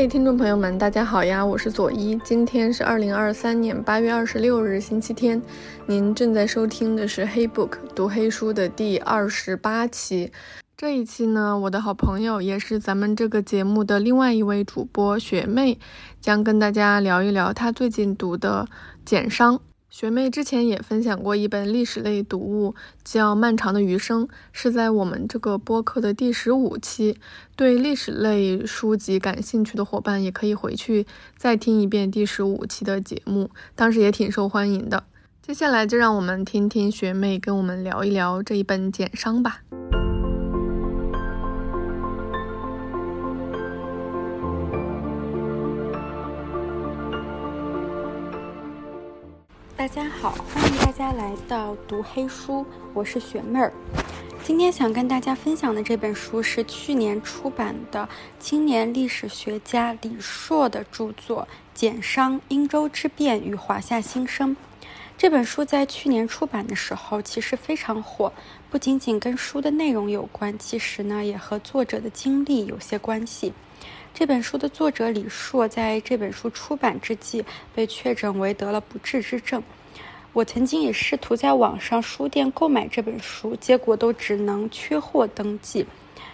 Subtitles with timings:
[0.00, 5.42] 嘿，听众朋友们，大家好呀，我是左一，今天是二零二三年八月二十六日，星期天。
[5.84, 10.32] 您正在收听的是《黑 book》读黑书的第二十八期。
[10.74, 15.78] 这一期呢，我的好朋友也是咱们这个节目的另外一位主播雪妹，
[16.18, 18.66] 将跟大家聊一聊她最近读的
[19.04, 19.56] 《简商》。
[19.90, 27.18] 学妹之前也分享过一本历史类读物，叫《漫长的余生》，是在我们这个播客的第十五期。
[27.56, 31.04] 对历史类书籍感兴趣的伙伴，也可以回去
[31.36, 35.02] 再听一遍第十五期的节目，当时也挺受欢迎的。
[35.42, 39.62] 接下来就让我们听听学妹跟我们聊一聊这一本《简商》吧。
[49.80, 53.72] 大家好，欢迎大家来到读黑书，我是雪妹儿。
[54.44, 58.06] 今天想跟大家分享的这本书是去年出版的
[58.38, 64.54] 青年历史学家李硕的著作《简商：殷周之变与华夏新生》。
[65.16, 68.30] 这本书在去年出版的时候其实非常火，
[68.68, 73.54] 不仅仅跟书的内容有关，其实呢也和作者的经历有些关系。
[74.12, 77.44] 这本书的作者李硕在这本书出版之际
[77.74, 79.62] 被确诊为得了不治之症。
[80.32, 85.86] 我曾经也试图在网上书店购买这本书，结果都只能缺货登记。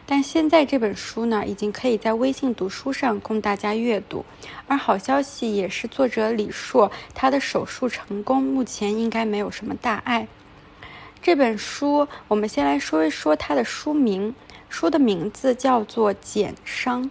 [0.05, 4.25] 但现在这本书呢，已经可以在微信读书上供大家阅读。
[4.67, 10.29] 而好消息也是，作者李硕他的手术成功，目前应该没有什么大碍。
[11.23, 14.35] 这本书，我们先来说一说它的书名。
[14.69, 17.03] 书的名字叫做《简商》。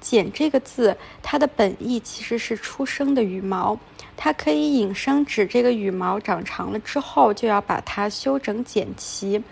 [0.00, 3.78] 剪这个字，它的本意其实是出生的羽毛，
[4.16, 9.42] 它可以引申指这个羽毛长长了之后就要把它修整剪齐，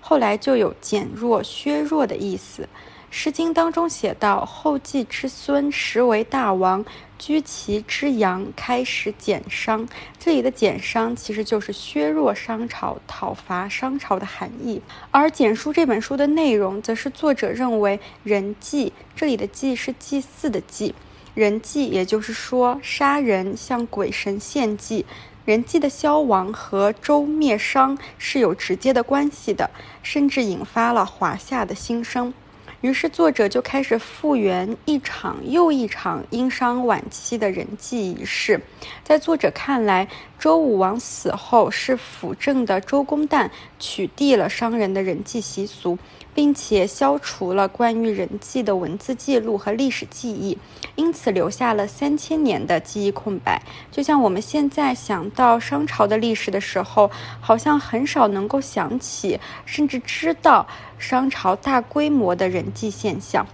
[0.00, 2.62] 后来就有减弱、削弱的意思。
[3.12, 6.84] 《诗经》当中写道：“后稷之孙，实为大王。
[7.18, 9.86] 居其之阳，开始减商。”
[10.18, 14.80] 这里的“减商”其实就是削弱商朝、讨伐商朝的含义。
[15.10, 20.94] 而《简书》这本书的内容，则是作者认为人祭，这里的“祭”是祭祀的“祭”，
[21.34, 25.04] 人祭，也就是说杀人向鬼神献祭。
[25.44, 29.68] 人祭的消亡和周灭商是有直接的关系的，
[30.00, 32.32] 甚至引发了华夏的新生。
[32.80, 38.58] 于是，作者就开始复原一场又一场殷商晚期的人祭仪式。
[39.04, 40.08] 在作者看来，
[40.38, 45.98] 周武王死后，是辅政的周公旦取缔了商人的人祭习俗。
[46.32, 50.56] 并且消除了关于人祭的文字记录和历史记忆，
[50.94, 53.60] 因此留下了三千年的记忆空白。
[53.90, 57.10] 就像我们现在想到商朝的历史的时候，
[57.40, 60.64] 好像很少能够想起，甚至知道
[61.00, 63.44] 商朝大规模的人祭现象。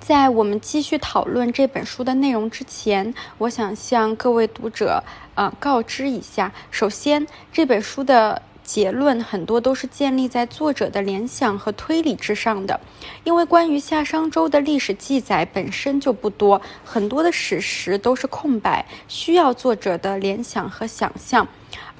[0.00, 5.04] 在我们继续讨论这本书的内容之前，我想向各位读者
[5.36, 8.42] 啊告知一下：首先，这本书的。
[8.62, 12.78] 结论很多都是建立在作者的联想和推理之上的，
[13.24, 21.48] 因为关于夏商周的历史记载本身就不多，很多的史实都是空白，需要作者的联想和想象。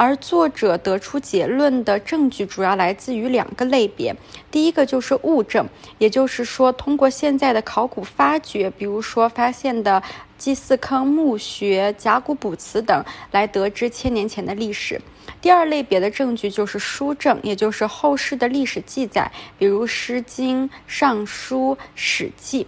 [0.01, 4.17] 而作者得出结论的证据主要来自于两个类别，
[4.51, 5.69] 第一个就是物证，
[5.99, 10.03] 也就是说通过现在的考古发掘，比如说发现的
[10.39, 14.99] 祭祀坑、墓穴、甲骨卜辞等，来得知千年前的历史。
[15.43, 22.65] 第二类别的证据就是书证，也就是后世的历史记载，比如《诗经》《尚书》《史记》。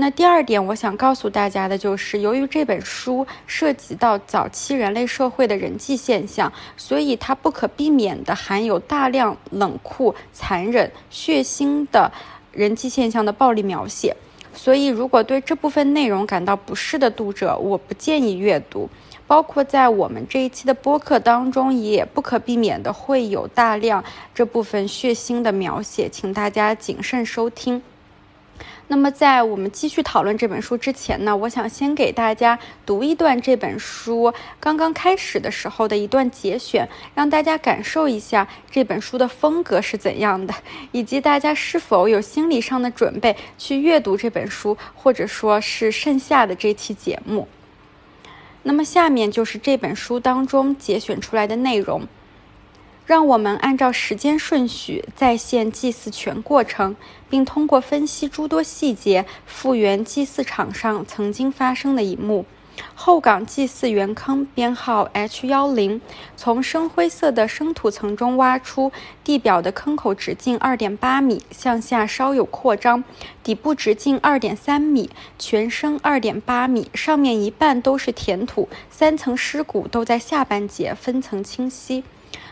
[0.00, 12.10] 那第二点，我想告诉大家的就是，由于这本书涉及到早期人类社会的人际现象，所以它不可避免的含有大量冷酷、残忍、血腥的
[12.50, 14.16] 人际现象的暴力描写。
[14.54, 18.88] 所以，如果对这部分内容感到不适的读者，我不建议阅读。
[19.26, 24.02] 包括在我们这一期的播客当中，也不可避免的会有大量
[24.34, 27.82] 这部分血腥的描写，请大家谨慎收听。
[28.92, 40.52] 那么，在我们继续讨论这本书之前呢，我想先给大家读一段这本书刚刚开始的时候的一段节选，让大家感受一下这本书的风格是怎样的，
[40.90, 47.46] 以及大家是否有心理上的准备去阅读这本书，或者说是剩下的这期节目。
[48.64, 52.02] 那么下面就是这本书当中节选出来的内容，
[53.06, 56.94] 让我们按照时间顺序再现祭祀全过程，
[57.28, 62.46] 并通过分析诸多细节，复原祭祀场上曾经发生的一幕。
[62.94, 66.00] 后港祭祀圆坑编号 H 幺零，
[66.36, 68.90] 从深灰色的生土层中挖出，
[69.22, 73.04] 地表的坑口直径二点八米，向下稍有扩张，
[73.42, 82.04] 底部直径二点三米，全深二点八米，上面一半都是填土，三层尸骨都在下半截，分层清晰。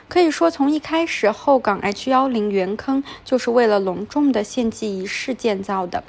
[0.09, 6.03] 可以说，从一开始，后港 H 幺零圆坑就是为了隆重的献祭仪式建造的。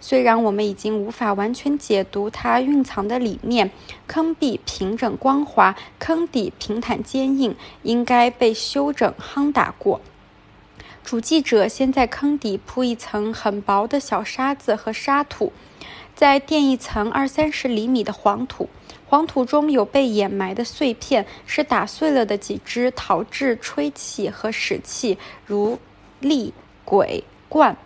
[0.00, 3.70] 虽然我们已经无法完全解读它蕴藏的理念，
[4.06, 10.00] 坑壁平整光滑，坑底平坦坚硬，应该被修整夯打过。
[11.04, 15.52] 主祭者先在坑底铺一层很薄的小沙子和沙土，
[16.14, 18.68] 再垫一层二三十厘米的黄土，
[19.06, 25.78] 黄土中有被掩埋的碎片，是打碎了的几只陶制吹器和石器，如
[26.20, 27.76] 立、鬼、罐。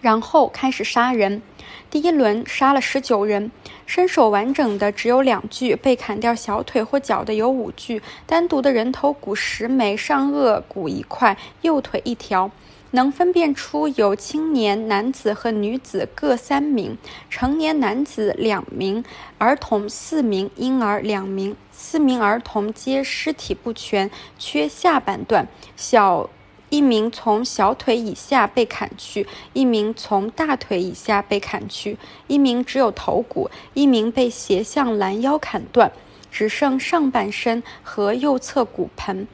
[0.00, 1.42] 然后开始杀人，
[1.88, 3.52] 第一轮杀了十九人，
[3.86, 12.50] 身手完整的只有两具，被砍掉小腿或脚的有五具，单独的人头骨十枚，上颚骨一块，右腿一条，
[12.92, 16.96] 能分辨出有青年男子和女子各三名，
[17.28, 19.04] 成年男子两名，
[19.38, 25.46] 儿童四名，婴儿两名，四名儿童皆尸体不全，缺下半段，
[25.76, 26.30] 小。
[26.68, 31.98] 一名从小腿以下被砍去，一名从大腿以下被砍去，
[32.28, 35.92] 一名只有头骨，一名被斜向拦腰砍断，
[36.30, 39.28] 只剩上半身和右侧骨盆。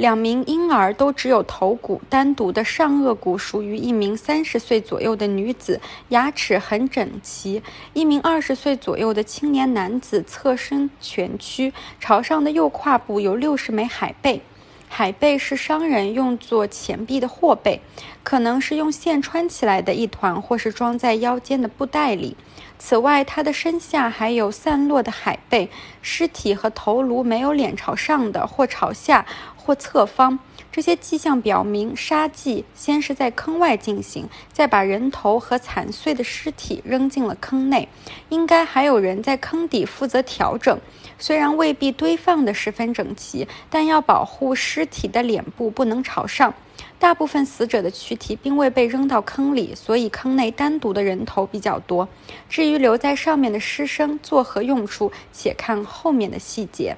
[0.00, 7.62] 两名婴儿都只有头骨，单独的上颚骨属于一名三十岁左右的女子，牙齿很整齐。
[7.92, 14.40] 一名二十岁左右的青年男子侧身蜷曲，朝上的右胯部有六十枚海贝。
[14.88, 17.80] 海贝是商人用作钱币的货贝，
[18.24, 22.36] 可能是用线穿起来的一团，或是装在腰间的布袋里。
[22.76, 25.68] 此外，他的身下还有散落的海贝。
[26.02, 29.26] 尸体和头颅没有脸朝上的，或朝下，
[29.60, 30.38] 或侧方。
[30.72, 37.88] 这些迹象表明，杀祭先是在坑外进行，再把人头和残碎的尸体扔进了坑内。
[38.28, 40.78] 应该还有人在坑底负责调整。
[41.18, 46.54] 虽然未必堆放得十分整齐，但要保护尸体的脸部不能朝上。
[47.00, 52.08] 大部分死者的躯体并未被扔到坑里，所以坑内单独的人头比较多。
[52.48, 56.96] 至于留在上面的尸身作何用处，且看后面的细节。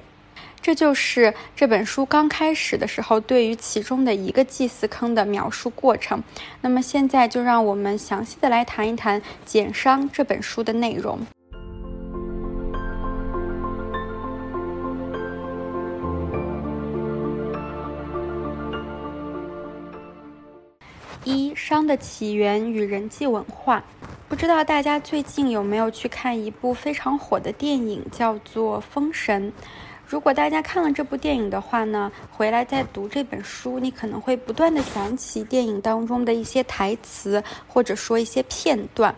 [0.63, 6.23] 这就是这本书刚开始的时候对于其中的一个祭祀坑的描述过程。
[6.61, 11.19] 那么现在就让我们详细的来谈一谈《简伤》这本书的内容。
[21.25, 23.83] 一商的起源与人际文化，
[24.29, 29.51] 不知道大家最近有没有去看一部非常火的电影，叫做《封神》。
[30.07, 39.15] 如果大家看了这部电影的话呢，回来再读这本书，你可能会不断的想起电影当中的一些台词，或者说一些片段。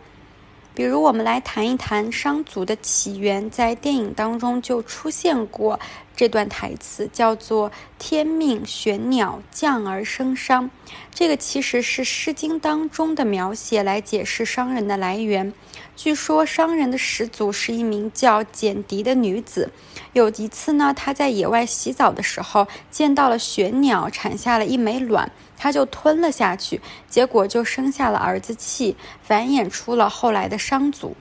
[0.73, 5.79] 比如，我们来谈一谈商族的起源，在电影当中就出现过
[6.15, 10.69] 这段台词，叫做“天命玄鸟，降而生商”。
[11.15, 15.53] 这个其实是《诗经》当中的描写，来解释商人的来源。
[15.95, 19.71] 据说商人的始祖是一名叫简狄的女子。
[20.11, 25.31] 有一次呢，她在野外洗澡的时候，见到了玄鸟，产下了一枚卵。
[25.55, 31.15] 她就吞了下去，结果就生下了儿子气，繁衍出了后来的商族。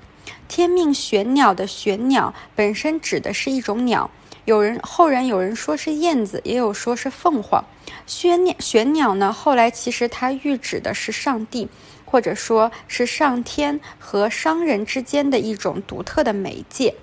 [0.49, 4.11] 天命玄鸟的玄鸟本身指的是一种鸟，
[4.45, 7.65] 有人后人有人说是燕子，也有说是凤凰。
[8.07, 11.69] 玄鸟玄鸟呢，后来其实它喻指的是上帝，
[12.15, 16.95] 或者说是上天和商人之间的一种独特的媒介。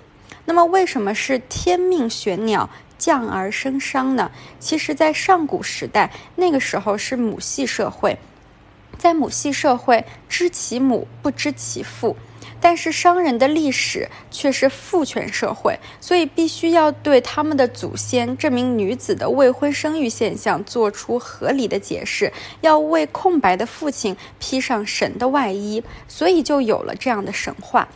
[0.46, 2.70] 那么为什么是天命玄鸟？
[2.96, 4.30] 降而生商呢？
[4.58, 8.18] 其实，在上古时代，那个时候是母系社会，
[8.96, 12.16] 在母系社会，知其母不知其父。
[12.62, 27.88] 但是商人的历史却是父权社会，所以必须要对他们的祖先这名女子的未婚生育现象做出合理的解释，要为空白的父亲披上神的外衣，所以就有了这样的神话。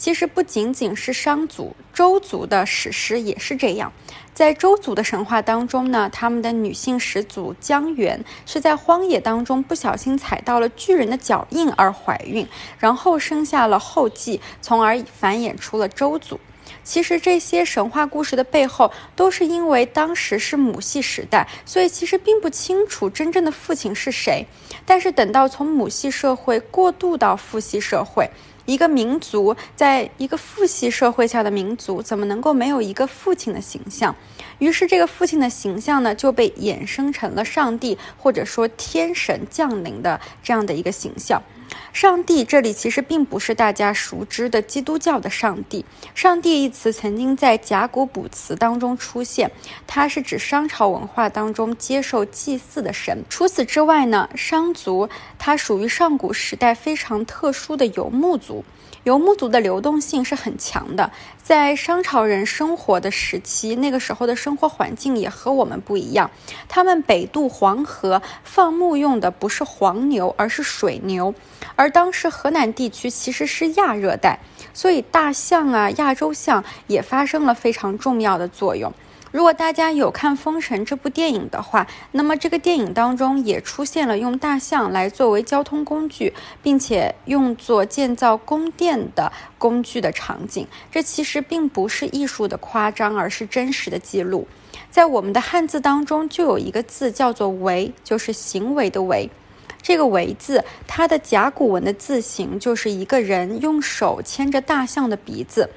[0.00, 3.92] 其实不仅仅是商族，周族的史诗也是这样。
[4.32, 16.40] 在周族的神话当中呢，他们的女性始祖姜源是在荒野当中不小心踩到了巨人的脚印而怀孕，然后生下了后继，从而繁衍出了周族。
[16.82, 24.46] 其实这些神话故事的背后，都是因为当时是母系时代，所以其实并不清楚真正的父亲是谁。
[24.86, 28.30] 但是等到从母系社会过渡到父系社会，
[28.66, 34.14] 一个民族在一个父系社会下的民族，怎么能够没有一个父亲的形象？
[34.58, 41.42] 于是，这个父亲的形象呢，就被衍生成了上帝或者说天神降临的这样的一个形象。
[41.92, 45.84] 上帝这里其实并不是大家熟知的基督教的上帝。
[46.14, 49.50] 上帝一词曾经在甲骨卜辞当中出现，
[49.86, 53.24] 它是指商朝文化当中接受祭祀的神。
[53.28, 55.08] 除此之外呢，商族
[55.38, 58.64] 它属于上古时代非常特殊的游牧族。
[59.04, 61.10] 游牧族的流动性是很强的，
[61.50, 66.30] 在商朝人生活的时期，那个时候的生活环境也和我们不一样。
[66.68, 71.34] 他们北渡黄河放牧用的不是黄牛，而是水牛。
[71.74, 74.38] 而当时河南地区其实是亚热带，
[74.72, 78.92] 所以大象啊、亚洲象也发生了非常重要的作用。
[79.32, 90.66] 如果大家有看《封神》这部电影的话，那么这个电影当中也出现了用大象来作为交通工具，并且用作建造宫殿的工具的场景。
[90.90, 94.48] 这其实并不是艺术的夸张，而是真实的记录。
[94.90, 99.30] 在我们的汉字当中，就有一个字叫做“为”，就是行为的“为”。
[99.80, 105.70] 这个“为”字，它的甲骨文的字形就是一个人用手牵着大象的鼻子。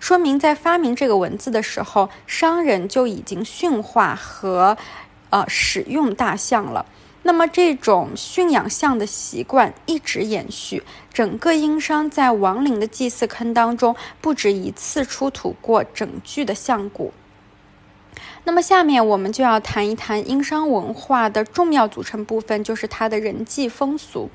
[0.00, 4.76] 说明在发明这个文字的时候，商人就已经驯化和，
[5.28, 6.86] 呃，使用大象了。
[7.22, 17.12] 那么这种驯养象的习惯一直延续，整个殷商在亡灵的祭祀坑当中不止一次出土过整具的象骨。
[18.44, 24.30] 那么下面我们就要谈一谈殷商文化的重要组成部分，就是它的人祭风俗。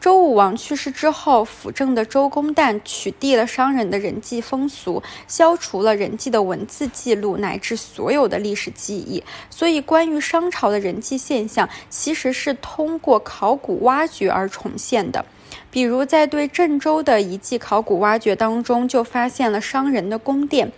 [0.00, 9.24] 周武王去世之后，辅政的周公旦取缔了商人的人祭风俗，消除了人祭的文字记录乃至所有的历史记忆。
[9.50, 15.24] 所以，关于商朝的人祭现象，其实是通过考古挖掘而重现的。
[15.68, 20.70] 比如，在对郑州的遗迹考古挖掘当中，就发现了商人的宫殿。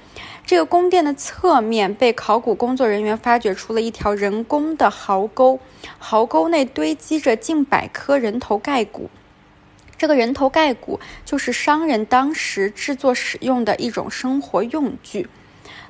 [0.50, 5.60] 这个宫殿的侧面被考古工作人员发掘出了一条人工的壕沟，
[6.00, 9.08] 壕沟内堆积着近百颗人头盖骨。
[9.96, 15.28] 这个人头盖骨就是商人当时制作使用的一种生活用具。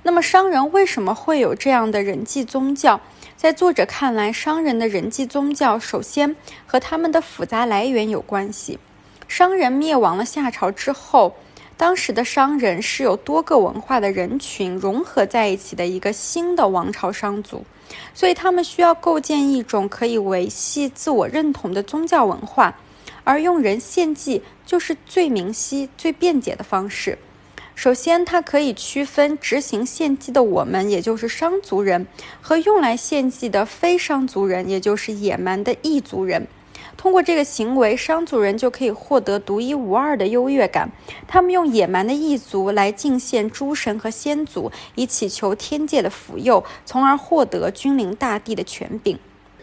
[0.02, 3.00] 那么，商人为什么会有这样的人祭宗教？
[3.38, 6.36] 在作者看来，商人的人祭宗教首先
[6.66, 8.78] 和他们的复杂来源有关系。
[9.26, 11.34] 商人灭亡了夏朝之后。
[11.80, 17.64] 当时的商人是有多个文化的人群融合在一起的一个新的王朝商族，
[18.12, 22.76] 所以他们需要构建一种可以维系自我认同的宗教文化，
[23.24, 27.18] 而用人献祭就是最明晰、最便捷的方式。
[27.74, 32.06] 首先，它可以区分执行献祭的我们，也就是商族人，
[32.42, 36.46] 和用来献祭的非商族人，也就是野蛮的异族人。
[37.00, 40.92] 通过这个行为，商族人就可以获得独一无二的优越感。
[41.26, 49.18] 他们用野蛮的异族来敬献诸神和先祖，以祈求天界的福佑，从而获得君临大地的权柄。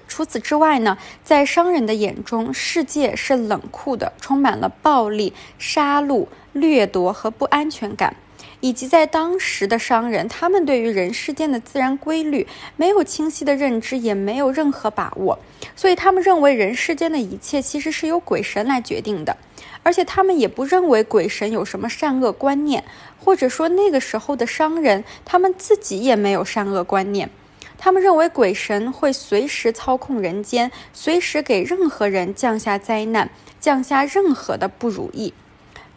[0.08, 8.15] 除此之外呢，在商人的眼中，世界是冷酷的，充满了暴力、杀戮、掠夺和不安全感。
[8.60, 15.38] 以及在当时的商人，他们对于人世间的自然规律没有清晰的认知，也没有任何把握，
[15.76, 19.38] 所以他们认为人世间的一切其实是由鬼神来决定的，
[19.84, 22.84] 而且他们也不认为鬼神有什么善恶观念，
[23.24, 27.30] 或者说那个时候的商人他们自己也没有善恶观念，
[27.78, 35.34] 他们认为鬼神会随时操控人间，随时给任何人降下灾难，降下任何的不如意。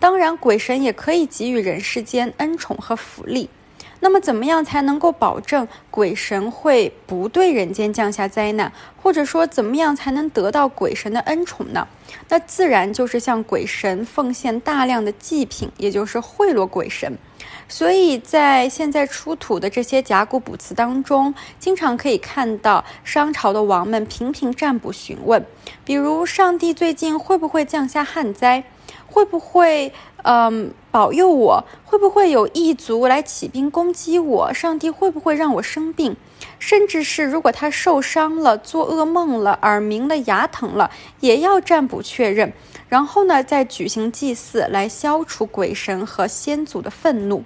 [0.01, 3.49] 当然，鬼神也可以给予人世间恩宠和福利。
[4.03, 8.73] 那么，怎么样才能够保证鬼神会不对人间降下灾难？
[8.97, 11.87] 或者说，怎么样才能得到鬼神的恩宠呢？
[12.31, 17.19] 那自然就是向鬼神奉献大量的祭品，也就是贿赂鬼神。
[17.69, 25.45] 所以在现在出土的这些甲骨卜辞当中，经常可以看到商朝的王们频频占卜询问，
[25.85, 28.65] 比如上帝最近会不会降下旱灾？
[29.11, 31.65] 会不会，嗯，保佑我？
[31.85, 34.55] 会不会有异族来起兵攻击我？
[34.55, 36.17] 上帝会不会让我生病？
[36.59, 40.91] 甚至是如果他受伤了、做噩梦了、耳鸣了、牙疼了，
[41.21, 42.53] 也要占卜确认。
[42.89, 47.45] 然后呢，再举行祭祀来消除鬼神和先祖的愤怒。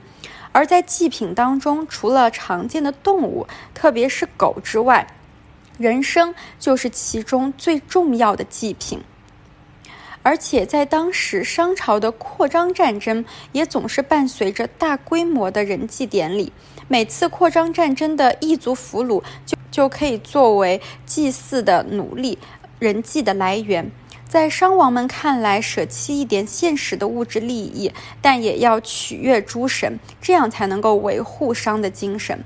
[0.53, 5.07] 而在祭品当中，除了常见的动物，特别是狗之外，
[5.79, 9.01] 人参就是其中最重要的祭品。
[10.25, 16.51] 而且在当时商朝的扩张战争也总是伴随着大规模的人祭典礼。
[16.89, 22.39] 每次扩张战争的异族俘虏就就可以作为祭祀的奴隶、
[22.79, 23.91] 人祭的来源。
[24.27, 32.43] 在商王们看来，舍弃一点现实的物质利益，但也要取悦诸神，这样才能够维护商的精神。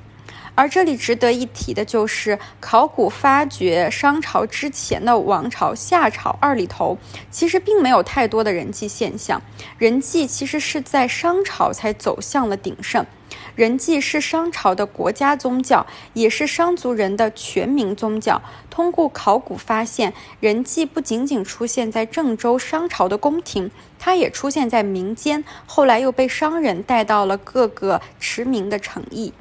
[0.59, 6.99] 而这里值得一提的就是，考古发掘商朝之前的王朝夏朝二里头，
[7.31, 9.41] 其实并没有太多的人祭现象。
[9.79, 13.07] 人祭其实是在商朝才走向了鼎盛。
[13.55, 18.43] 人祭是商朝的国家宗教，也是商族人的全民宗教。
[18.69, 29.33] 通过考古发现，人祭不仅仅出现在郑州商朝的宫廷，它也出现在民间，后来又被商人带到了各个驰名的城邑。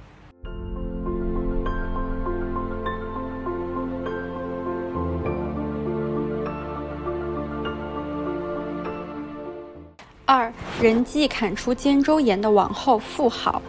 [10.29, 13.61] 二人祭砍出肩周炎的王后妇好，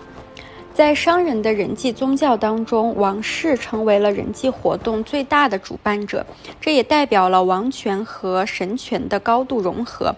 [0.75, 6.27] 在商人的人祭宗教当中，王室成为了人祭活动最大的主办者，
[6.61, 10.13] 这也代表了王权和神权的高度融合。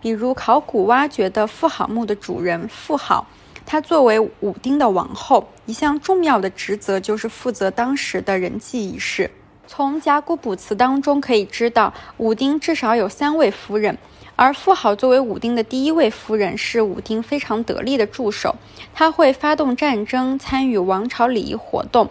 [0.00, 3.26] 比如考古挖掘的妇好墓的主人妇好，
[3.66, 9.30] 她作为武丁的王后，一项重要的职责就是负责当时的人祭仪式。
[9.66, 13.98] 从甲骨卜辞当中可以知道，武丁至少有三位夫人。
[14.34, 18.56] 而妇好作为武丁的第一位夫人，是武丁非常得力的助手。
[18.94, 22.08] 她会发动战争，参与王朝礼仪活动，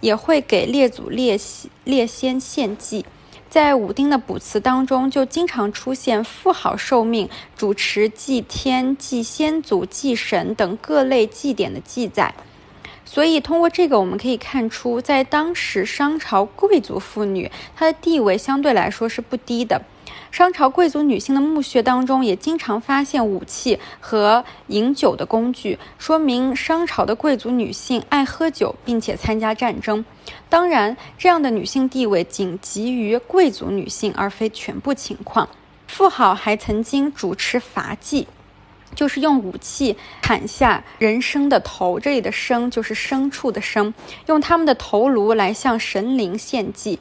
[0.00, 1.38] 也会给列祖列
[1.84, 3.06] 列先献祭。
[3.48, 12.34] 在武丁的卜辞当中，就经常出现妇好受命主持祭天、祭先祖、祭神等各类祭典的记载。
[13.04, 19.82] 所以，通过这个，我们可以看出，在当时商朝贵族妇女，她的地位相对来说是不低的。
[20.30, 30.04] 商朝贵族女性的墓穴当中也经常发现武器和饮酒的工具，说明商朝的贵族女性爱喝酒，并且参加战争。
[30.48, 35.48] 当然，这样的女性地位仅及于贵族女性，而非全部情况。
[35.88, 38.28] 妇好还曾经主持伐祭，
[38.94, 43.92] 就是用武器砍下人生的头，这里的生就是牲畜的牲，
[44.26, 47.00] 用他们的头颅来向神灵献祭。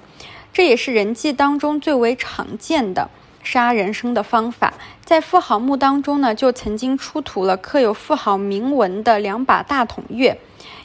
[0.51, 3.07] 这也是人祭当中最为常见的
[3.43, 4.73] 杀人生的方法。
[5.03, 10.37] 在富豪墓当中呢，就曾经出土了刻有富豪铭文的两把大筒钺，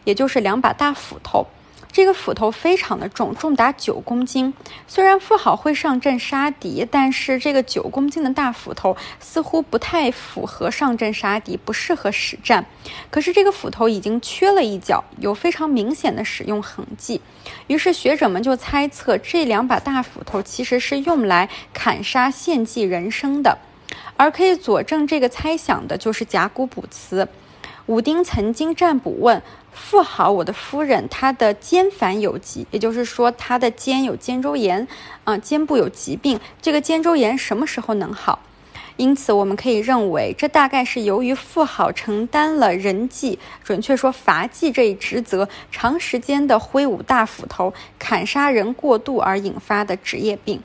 [0.04, 1.46] 也就是两把大斧头。
[1.94, 4.52] 这个斧头非常的重，重达九公斤。
[4.88, 12.66] 虽然妇好会上阵杀敌，但是这个九公斤的大斧头似乎不太符合上阵杀敌，不适合实战。
[13.12, 17.20] 可是这个斧头已经缺了一角，有非常明显的使用痕迹。
[17.68, 23.56] 于是学者们就猜测，这两把大斧头其实是用来砍杀献祭人生的。
[24.16, 27.28] 而可以佐证这个猜想的就是甲骨卜辞。
[27.86, 29.42] 武丁曾经占卜问
[29.74, 34.86] 妇好，我的夫人，她的肩反有疾，也就是说她的肩有肩周炎，
[35.24, 36.40] 啊，肩部有疾病。
[36.62, 38.38] 这个肩周炎什么时候能好？
[38.96, 50.62] 因此，我们可以认为，这大概是由于妇好承担了人祭，准确说伐祭这一职责，长时间的挥舞大斧头砍杀人过度而引发的职业病。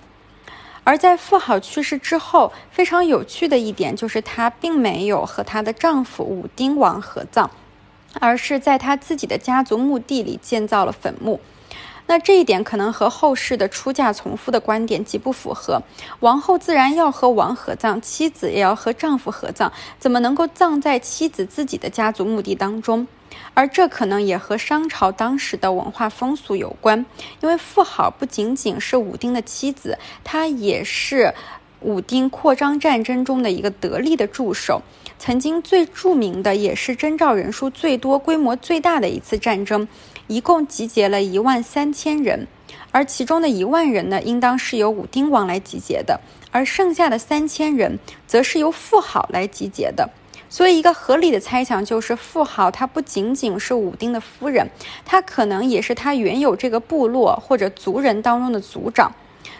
[0.84, 7.50] 而在妇好去世之后，非常有趣的一点就是，她并没有和她的丈夫武丁王合葬，
[8.20, 11.40] 而是在他自己的家族墓地里建造了坟墓。
[12.08, 15.84] 那这一点可能和后世的出嫁从夫的观点极不符合。
[16.22, 23.08] 王后自然要和王合葬，妻子也要和丈夫合葬，怎么能够葬在妻子自己的家族墓地当中？
[23.54, 27.06] 而这可能也和商朝当时的文化风俗有关，
[27.42, 31.36] 因为妇好不仅仅是武丁的妻子，她也是
[31.82, 34.82] 武丁扩张战争中的一个得力的助手。
[35.18, 39.88] 曾经最著名的，也是征召人数最多、规模最大的一次战争，
[40.28, 42.48] 一共集结了一万三千人，
[42.92, 50.10] 而其中的一万人呢，应当是由武丁王来集结的，而剩下的三千人，则是由妇好来集结的。
[50.48, 54.70] 所以，一个合理的猜想就是，妇好她不仅仅是武丁的夫人，
[55.04, 59.12] 她可能也是他原有这个部落或者族人当中的族长。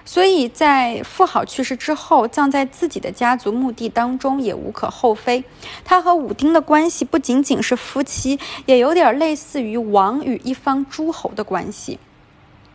[0.10, 5.44] 所以在妇好去世之后，葬在自己的家族墓地当中也无可厚非。
[5.86, 12.00] 他和武丁的关系不仅仅是夫妻，也有点类似于王与一方诸侯的关系。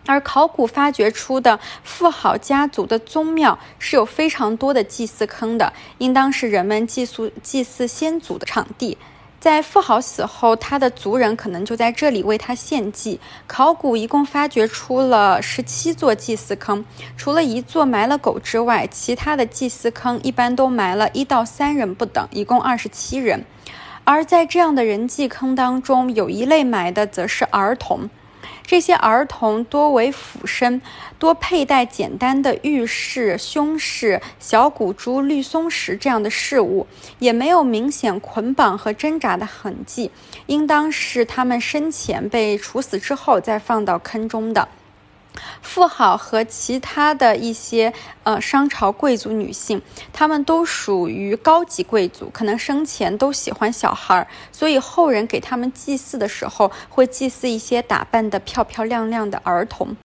[0.06, 8.96] 而考古发掘出的妇好家族的宗庙是有非常多的祭祀坑的，应当是人们祭祀祭祀先祖的场地。
[9.44, 13.20] 在富豪死后，他的族人可能就在这里为他献祭。
[13.46, 16.82] 考古一共发掘出了十七座祭祀坑，
[17.14, 23.44] 除了一座埋了狗之外，其他的祭祀坑一般都埋了一到三人不等，一共二十七人。
[24.04, 28.08] 而在这样的人祭坑当中，有一类埋的则是儿童。
[28.66, 30.80] 这些儿童多为俯身，
[31.24, 36.86] 多佩戴简单的玉饰、胸饰、小骨珠、绿松石这样的饰物，
[37.18, 40.10] 也没有明显捆绑和挣扎的痕迹，
[40.44, 44.68] 应当是他们生前被处死之后再放到坑中的。
[45.62, 49.80] 富豪和其他的一些呃商朝贵族女性，
[50.12, 59.96] 她们都属于高级贵族，可能生前都喜欢小孩儿，所以后人给他们祭祀的时候，会祭祀一些打扮的漂漂亮亮的儿童。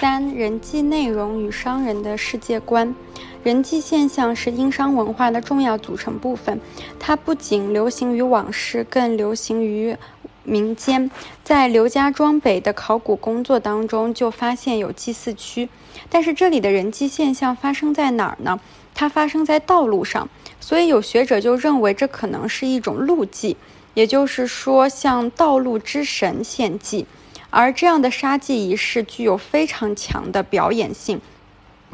[0.00, 2.94] 三人际内容与商人的世界观。
[3.42, 6.58] 人际现象是殷商文化的重要组成部分，
[6.98, 9.94] 它不仅流行于往事，更流行于
[10.42, 11.10] 民间。
[11.44, 15.68] 在刘家庄北的考古工作当中，就发现有祭祀区，
[16.08, 18.58] 但是这里的人际现象发生在哪儿呢？
[18.94, 23.58] 它发生在道路上，所以有学者就认为这可能是一种路祭，
[23.92, 27.04] 也就是说向道路之神献祭，
[27.50, 31.20] 而这样的杀祭仪式具有非常强的表演性。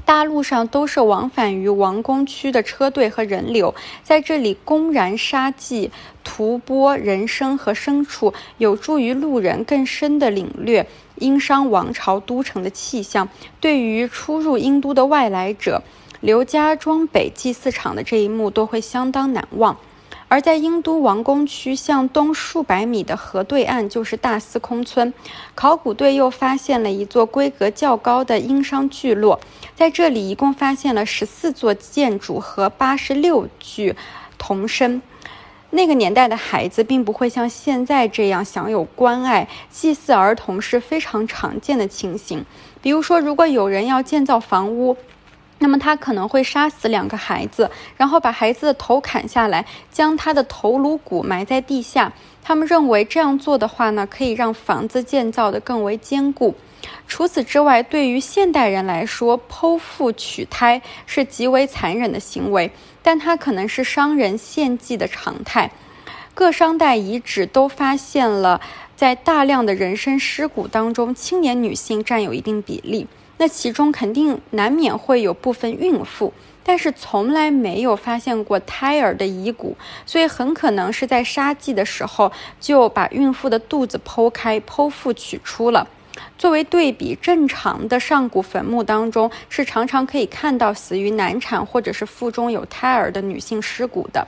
[0.05, 5.91] 大路上都是往返于王宫区的车队和人流，在这里公然杀祭、
[6.23, 13.29] 屠剥人生和牲畜，有助于路人更深地领略殷商王朝都城的气象。
[13.59, 15.83] 对于初入殷都的外来者，
[16.21, 19.77] 刘家庄北祭祀场的这一幕都会相当难忘。
[20.29, 25.15] 而在英都王宫区向东数百米的河对岸，就是大司空村。
[25.55, 29.39] 考古队又发现了一座规格较高的殷商聚落，
[29.77, 33.95] 在这里一共发现了十四座建筑和八十六具
[34.37, 35.01] 童身。
[35.71, 42.45] 那个年代的孩子并不会像现在这样享有关爱，祭祀儿童是非常常见的情形。
[42.83, 44.97] 比如说，如果有人要建造房屋。
[45.59, 52.13] 那么他可能会杀死两个孩子，然后把孩子的头砍下来，将他的头颅骨埋在地下。
[52.43, 56.55] 他们认为这样做的话呢，可以让房子建造的更为坚固。
[57.09, 62.71] 除此之外，对于现代人来说，剖腹取胎是极为残忍的行为，
[63.03, 65.71] 但它可能是商人献祭的常态。
[66.35, 68.61] 各商代遗址都发现了，
[68.95, 73.09] 在大量的人身尸骨当中，青年女性占有一定比例。
[73.39, 76.33] 那其中肯定难免会有部分孕妇，
[76.65, 85.87] 但是从来没有发现过胎儿的遗骨，所以很可能是在杀祭的时候就把孕妇的肚子剖开，剖腹取出了。
[86.39, 94.27] 作为对比，正常的上古坟墓当中是常常可以看到死于难产或者是腹中有胎儿的女性尸骨的。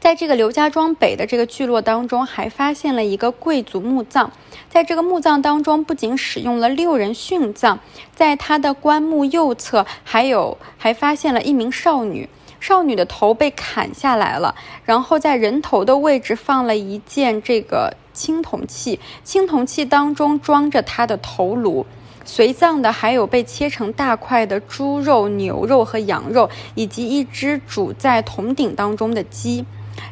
[0.00, 4.30] 在这个刘家庄北的这个聚落当中，还发现了一个贵族墓葬。
[4.68, 7.78] 在这个墓葬当中，不仅使用了六人殉葬，
[8.14, 12.28] 在他的棺木右侧还有还发现了一名少女，
[12.60, 14.54] 少女的头被砍下来了，
[14.84, 21.86] 然后在人头的位置放了一件这个青铜器，青铜器当中装着她的头颅。
[22.28, 29.64] 随葬的还有被切成大块的猪肉、牛肉和羊肉，以及一只煮在铜鼎当中的鸡。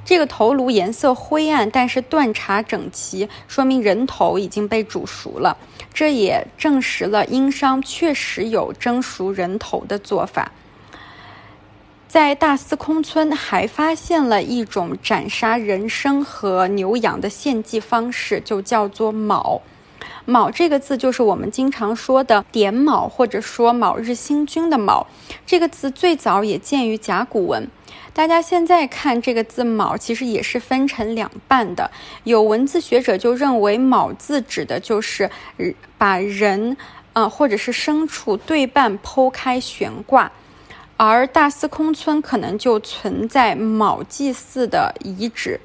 [0.03, 5.59] 这个头颅颜色灰暗，但是断茬整齐，说明人头已经被煮熟了。
[5.93, 10.51] 这也证实了殷商确实有蒸熟人头的做法。
[12.09, 19.61] 在大司空村还发现了一种斩杀人参和牛羊的献祭方式，就叫做卯。
[20.29, 25.07] 卯这个字就是我们经常说的点卯，或者说卯日星君的卯。
[25.47, 27.69] 这个字最早也见于甲骨文。
[28.13, 31.91] 大家现在看这个字卯，其实也是分成两半的。
[32.25, 35.31] 有文字学者就认为卯字指的就是
[35.97, 36.77] 把人
[37.13, 40.33] 啊或者是牲畜对半剖开悬挂，
[40.97, 45.61] 而大司空村可能就存在卯祭祀的遗址。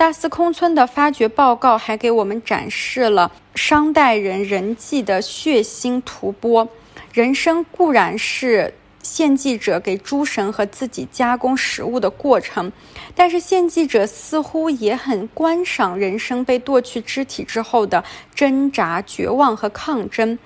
[0.00, 6.66] 大司空村的发掘报告还给我们展示了商代人人祭的血腥屠剥。
[7.12, 12.72] 人参固然是献祭者给诸神和自己加工食物的过程，
[13.14, 18.02] 但是献祭者似乎也很观赏人生被剁去肢体之后的
[18.34, 20.38] 挣扎、绝望和抗争。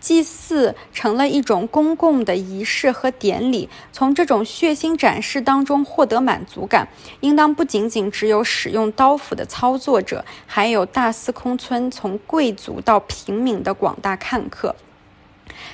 [0.00, 3.68] 祭祀成了一种公共的仪式和典礼。
[3.92, 6.88] 从这种血腥展示当中获得满足感，
[7.20, 14.76] 应当不仅仅只有使用刀斧的操作者，还有大司空村从贵族到平民的广大看客。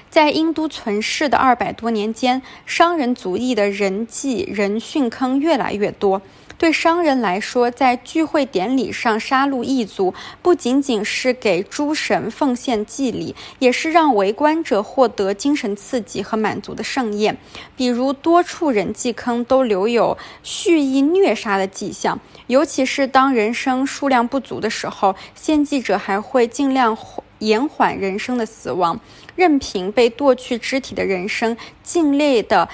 [0.09, 6.23] 在英都存世的二百多年间，商人族裔的人祭人殉坑越来越多。
[6.65, 17.37] 对商人来说，在聚会典礼上杀戮异族，不仅仅是给诸神奉献祭礼，也是让围观者获得精神刺激和满足的盛宴。
[17.77, 26.97] 比如，多处人祭坑都留有蓄意虐杀的迹象，尤其是当人生数量不足的时候，献祭者还会尽量
[27.41, 28.99] 延缓人生的死亡，
[29.37, 32.67] 任凭被剁去肢体的人生尽力的。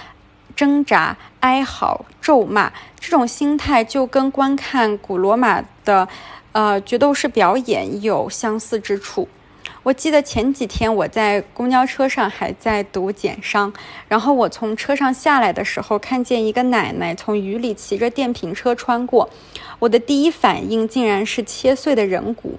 [0.54, 6.08] 挣扎、哀嚎、咒骂，这种心态就跟观看古罗马的，
[6.52, 9.28] 呃，决斗士表演有相似之处。
[9.82, 13.72] 我记得前几天我在公交车上还在读简商，
[14.08, 19.30] 然后我从车上下来的时候，看见一个奶奶从雨里骑着电瓶车穿过，
[19.78, 22.58] 我的第一反应竟然是切碎的人骨。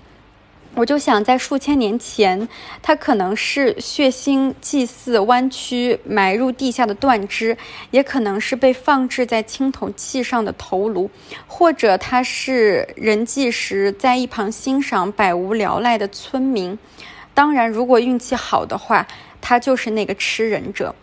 [0.74, 2.48] 我就想，在数千年前，
[2.82, 7.58] 它可能是血腥祭祀弯曲埋入地下的断肢，
[7.92, 11.10] 也可能是被放置在青铜器上的头颅，
[11.46, 16.80] 或者它是人祭时在一旁欣赏百无聊赖的村民。
[17.34, 19.06] 当然，如果运气好的话，
[19.42, 20.96] 他就是那个吃人者。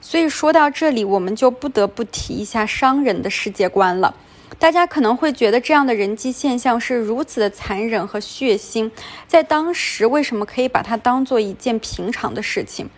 [0.00, 4.14] 所以说到这里，我们就不得不提一下商人的世界观了。
[4.62, 8.88] 大家可能会觉得这样的人机现象是如此的残忍和血腥，
[9.26, 12.88] 在当时为什么可以把它当做一件平常的事情？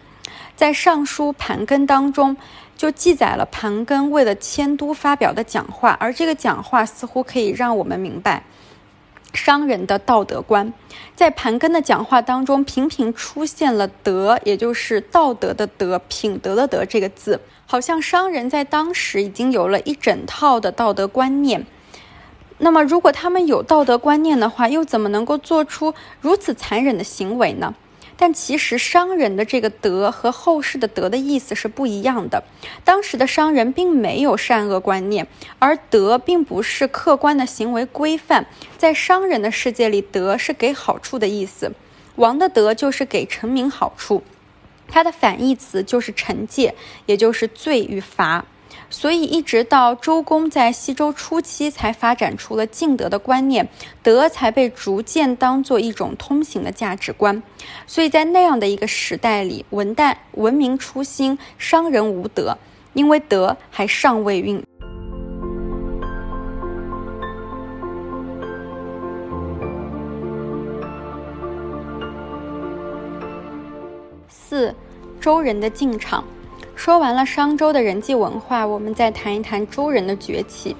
[0.54, 2.36] 在《尚书盘庚》当中
[2.76, 8.44] 就记载了盘庚为了迁都发表的讲话，而这个讲话似乎可以让我们明白
[9.34, 10.72] 商人的道德观。
[11.14, 17.40] 在盘庚的讲话当中，频频出现了“德”，也就是道德的“德”、品德的“德”这个字。
[17.66, 21.66] 好像商人在当时已经有了一整套的道德观念。
[22.58, 27.74] 那么，如果他们有道德观念的话，又怎么能够做出如此残忍的行为呢？
[28.16, 32.44] 但其实，商人的这个“德”和后世的“德”的意思是不一样的。
[32.84, 35.26] 当时的商人并没有善恶观念，
[35.58, 38.46] 而“德”并不是客观的行为规范。
[38.78, 41.72] 在商人的世界里，“德”是给好处的意思。
[42.16, 44.22] 王的德就是给臣民好处。
[44.86, 46.74] 它的反义词就是惩戒，
[47.06, 48.44] 也就是罪与罚。
[48.96, 53.68] 所以，一直到周公在西周初期才发展出了敬德的观念，
[54.04, 57.42] 德才被逐渐当做一种通行的价值观。
[57.88, 62.56] 所以在那样的一个时代里，文旦文明初兴，商人无德，
[62.94, 64.62] 因为德还尚未运。
[74.28, 74.72] 四，
[75.20, 76.24] 周人的进场。
[76.76, 80.76] 说完了商周的人际文化，我们再谈一谈周人的崛起。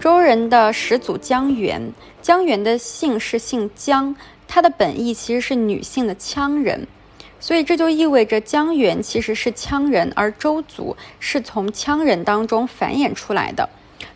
[0.00, 1.92] 周人的始祖姜源，
[2.22, 4.14] 姜源的姓是姓姜，
[4.46, 6.86] 他的本意其实是女性的羌人，
[7.40, 13.68] 所以这就意味着姜源其实是羌人，而周族是从羌人当中繁衍出来的。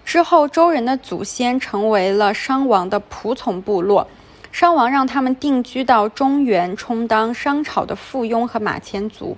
[0.05, 4.07] 之后，周人的祖先成为了商王的仆从部落。
[4.51, 9.37] 商王让他们定居到中原，充当商朝的附庸和马前卒。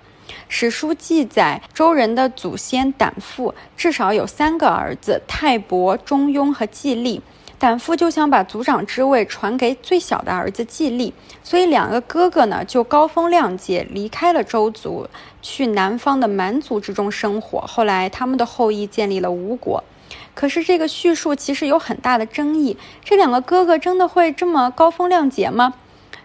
[0.52, 7.22] 史书记载，周人的祖先胆父至少有三个儿子：泰伯、中庸和季历。
[7.56, 15.06] 胆父就想把族长之位传给最小的儿子季历，所以两个哥哥呢就高风亮节，离开了周族，
[15.40, 17.60] 去南方的蛮族之中生活。
[17.60, 19.84] 后来，他们的后裔建立了吴国。
[20.34, 22.76] 可是这个叙述其实有很大的争议。
[23.04, 25.74] 这两个哥哥真的会这么高风亮节吗？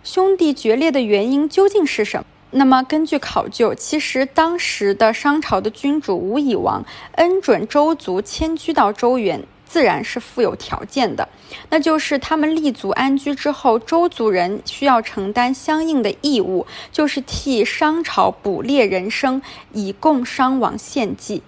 [0.03, 2.25] 兄弟决裂的原因究竟是什么？
[2.51, 11.27] 那么根据考究，其实当时的商朝的君主吴以王恩准周族迁居到周原，自然是附有条件的，
[11.69, 19.41] 那就是他们立足安居之后，周族人需要承担相应的义务，就是替商朝捕猎人生，
[19.73, 21.43] 以供商王献祭。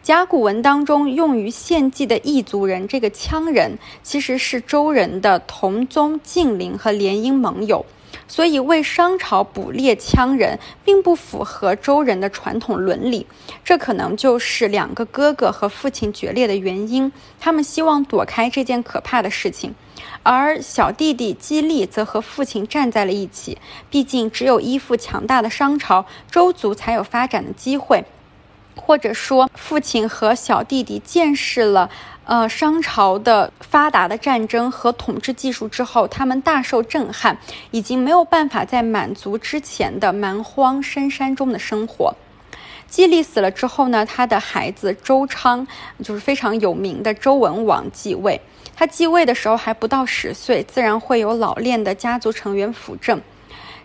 [0.00, 7.84] 甲骨文当中用于献祭的异族人，这个羌人其实是周人的同宗、近邻和联姻盟友，
[8.32, 13.26] 所以为商朝捕猎羌人并不符合周人的传统伦理。
[13.62, 17.12] 这可能就是两个哥哥和父亲决裂的原因。
[17.38, 19.74] 他们希望躲开这件可怕的事情，
[20.22, 23.58] 而小弟弟姬利则和父亲站在了一起。
[23.90, 28.02] 毕竟，只有依附强大的商朝，周族才有发展的机会。
[28.76, 31.90] 或者说父亲和小弟弟见识了。
[32.24, 37.36] 呃，商朝的发达的战争和统治技术之后，他们大受震撼，
[37.72, 42.14] 已经没有办法再满足之前的蛮荒深山中的生活。
[42.86, 45.66] 姬利死了之后呢，他的孩子周昌
[46.04, 48.40] 就是非常有名的周文王继位。
[48.76, 53.20] 他继位的时候还不到十岁，自然会有老练的家族成员辅政。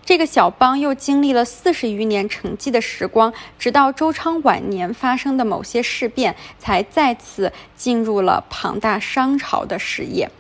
[0.08, 10.32] 这个小邦又经历了四十余年沉寂的时光，直到周昌晚年发生的某些事变，才再次进入了庞大商朝的事业。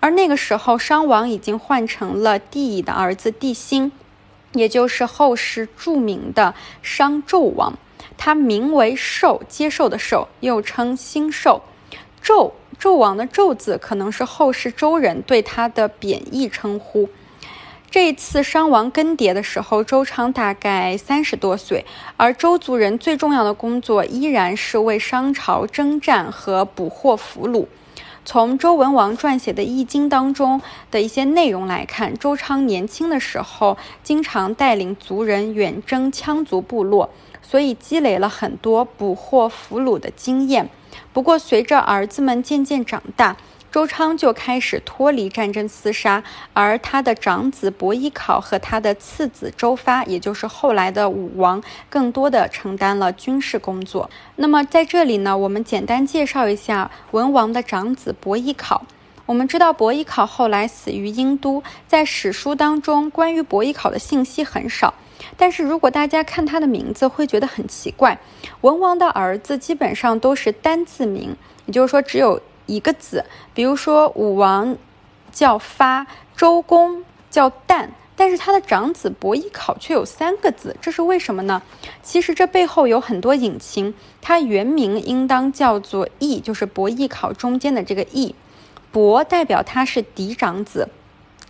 [0.00, 3.92] 而那个时候，商王已经换成了帝乙的儿子帝辛，
[4.54, 7.74] 也就是后世著名的商纣王。
[8.16, 11.60] 他名为受，接受的受，又称辛受。
[12.24, 17.10] 纣，纣王的纣字可能是后世周人对他的贬义称呼。
[17.90, 21.84] 这一次商王更迭的时候，周昌大概三十多岁，
[22.16, 27.66] 而周族人最重要的工作依然是为商朝征战和捕获俘虏。
[28.24, 37.10] 从周文王撰写的《易经》当中的一些内容来看，周昌年轻的时候经常带领族人远征羌族部落，
[37.42, 40.70] 所以积累了很多捕获俘虏的经验。
[41.12, 43.36] 不过，随着儿子们渐渐长大，
[43.70, 54.10] 周昌就开始脱离战争厮杀，而他的长子伯邑考和他的次子周发，也就是后来的武王，更多的承担了军事工作。
[54.34, 58.84] 那么在这里呢，我们简单介绍一下文王的长子伯邑考。
[59.26, 64.92] 我们知道伯邑考后来死于殷都，在史书当中关于伯邑考的信息很少。
[65.36, 68.18] 但是如果大家看他的名字，会觉得很奇怪。
[68.62, 72.42] 文王的儿子基本上都是单字名，也就是说只有。
[72.66, 74.76] 一个字，比如说武王
[75.32, 81.62] 叫发，周公叫旦，但是他的长子伯邑考却有三个字，这是为什么呢？
[82.02, 83.94] 其实这背后有很多隐情。
[84.20, 88.34] 他原名应当叫做邑，就是伯邑考中间的这个邑，
[88.92, 90.88] 伯代表他是嫡长子。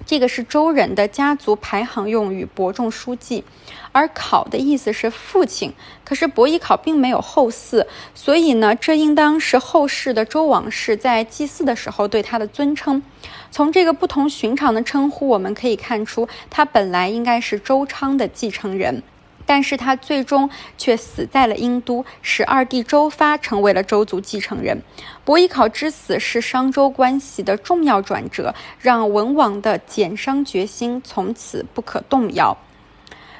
[0.05, 3.45] 这个是周人的家族排行用语，伯仲叔季。
[3.93, 5.73] 而考的意思是父亲，
[6.05, 13.03] 可是伯邑考并没有后嗣，所以呢，这应当是后世的周王室在祭祀的时候对他的尊称。
[13.51, 19.03] 从这个不同寻常的称呼，我们可以看出，他本来应该是周昌的继承人。
[19.51, 24.81] 但是他最终却死在了殷都，使二弟周发成为了周族继承人。
[25.25, 32.57] 伯邑考之死是商周关系的重要转折，让文王的减商决心从此不可动摇。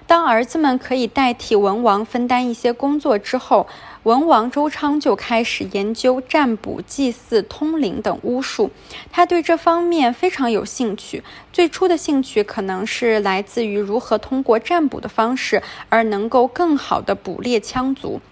[0.09, 3.69] 当儿子们可以代替文王分担一些工作之后，
[4.05, 8.71] 文王周昌就开始研究占卜、祭祀、通灵等巫术。
[9.13, 11.23] 他对这方面非常有兴趣。
[11.53, 18.23] 最初的兴趣可能是来自于如何通过占卜的方式而能够更好的捕猎羌族。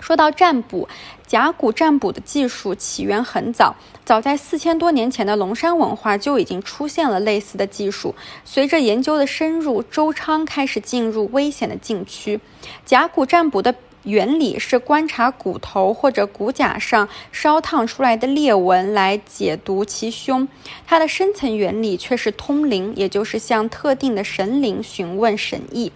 [0.00, 0.88] 说到占卜，
[1.26, 8.14] 甲骨占卜的技术起源很早，早在四千多年前的龙山文化就已经出现了类似的技术。
[8.44, 12.40] 随着研究的深入，周昌开始进入危险的禁区。
[12.84, 13.74] 甲骨占卜的
[14.08, 20.48] 原理是观察骨头或者骨甲上烧烫出来的裂纹来解读其凶，
[20.86, 25.92] 它的深层原理却是通灵，也就是向特定的神灵询问神意。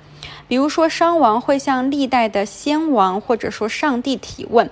[0.47, 4.71] 比如说，商王会向历代的先王或者说上帝提问，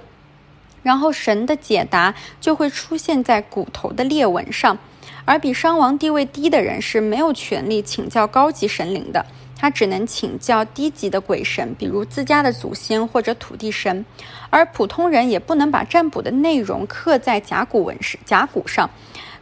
[0.83, 4.77] 然后神的解答就会出现在骨头的裂纹上。
[5.25, 9.25] 而比商王地位低的人是没有权利请教高级神灵的，
[9.61, 14.03] 他只能请教低级的鬼神，比如自家的祖先或者土地神。
[14.49, 18.89] 而普通人也不能把占卜的内容刻在甲骨文是甲骨上。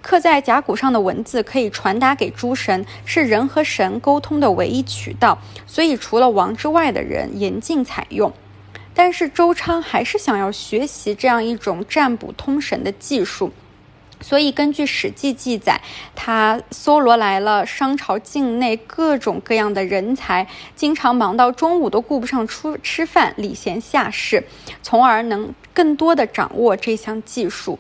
[0.03, 8.33] 刻在甲骨上的文字可以传达给诸神，是人和神沟通的唯一渠道，所以除了王之外的人严禁采用。
[8.93, 13.53] 但是周昌还是想要学习这样一种占卜通神的技术，
[14.21, 15.81] 所以根据《史记》记载，
[16.15, 24.43] 他搜罗来了商朝境内各种各样的人才，经常忙到中午都顾不上出吃饭，礼贤下士，
[24.83, 27.79] 从而能更多的掌握这项技术。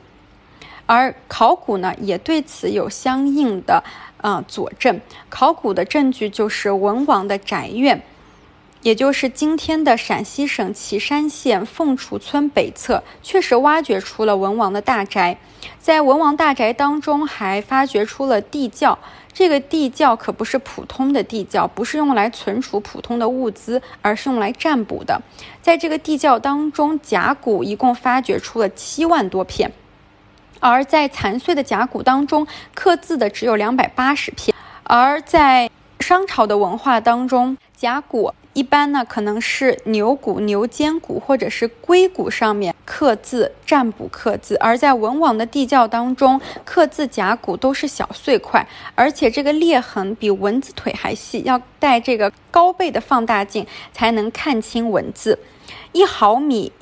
[0.86, 3.84] 而考古呢，也对此有相应的
[4.22, 4.98] 呃佐证。
[5.28, 8.00] 考古的证据就是文王的宅院，
[8.82, 15.38] 也就是今天的陕西省岐山县凤雏村北侧，确实挖掘出了文王的大宅。
[15.78, 18.98] 在文王大宅当中，还发掘出了地窖。
[19.32, 25.20] 这个地窖可不是普通的地窖，不是用来存储普通的物资，而是用来占卜的。
[25.62, 29.72] 在这个地窖当中，甲骨一共发掘出了七万多片。
[30.60, 34.54] 而在残碎的甲骨当中，刻字的只有两百八十片。
[34.82, 48.66] 而在商朝的文化当中，甲骨一般呢可能是牛骨、牛肩骨或者是龟骨上面刻字、占卜刻字，而在文王的地窖当中，刻字甲骨都是小碎块，
[48.96, 55.38] 而且这个裂痕比蚊子腿还细，要带这个高倍的放大镜才能看清文字，
[55.92, 56.72] 一毫米。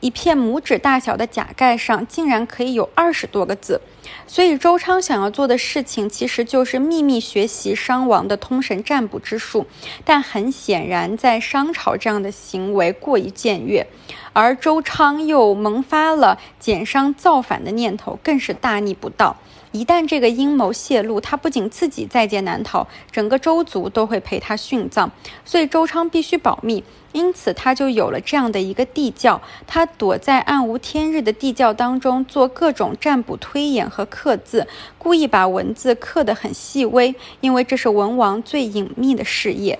[0.00, 3.78] 一片拇指大小的甲盖上竟然可以有二十多个字，
[4.26, 9.66] 所以周昌想要做的事情其实就是秘密学习商王的通神占卜之术。
[10.04, 13.86] 但很显然，在商朝这样的行为过于僭越，
[14.32, 19.36] 而周昌又萌发了减商造反的念头，更是大逆不道。
[19.72, 25.10] 一旦这个阴谋泄露，他不仅自己在劫难逃，整个周族都会陪他殉葬。
[25.44, 29.40] 所以周昌必须保密，因此他就有了这样的一个地窖。
[29.66, 34.66] 他躲在暗无天日的地窖当中，做各种占卜推演和刻字，
[34.98, 39.78] 故意把文字刻得很细微，因为这是文王最隐秘的事业。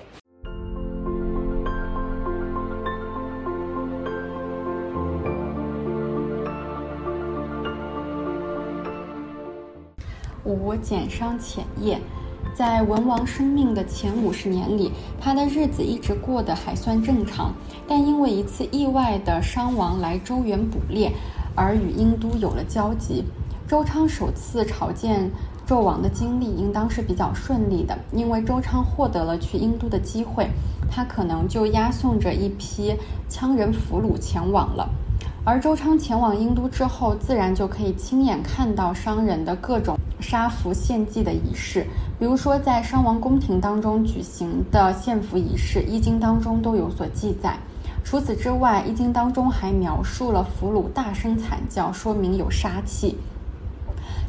[10.51, 11.99] 五减商潜业，
[12.53, 17.53] 在文王生命的前五十年里，他的日子一直过得还算正常。
[17.87, 21.11] 但因为一次意外的商王来周原捕猎，
[21.55, 23.23] 而与殷都有了交集。
[23.67, 25.31] 周昌首次朝见
[25.65, 30.49] 纣王的经历应当是比较顺利的，因为周昌获得了去殷都的机会，
[30.89, 32.93] 他可能就押送着一批
[33.29, 34.89] 羌人俘虏前往了。
[35.43, 41.85] 而周昌前往殷都之后，自然就可以亲眼看到商人的各种杀俘献祭的仪式。
[42.19, 47.57] 比如说，在商王宫廷当中举行的献俘仪式，《易经》当中都有所记载。
[48.03, 53.17] 除此之外，《易经》当中还描述了俘虏大声惨叫，说明有杀气。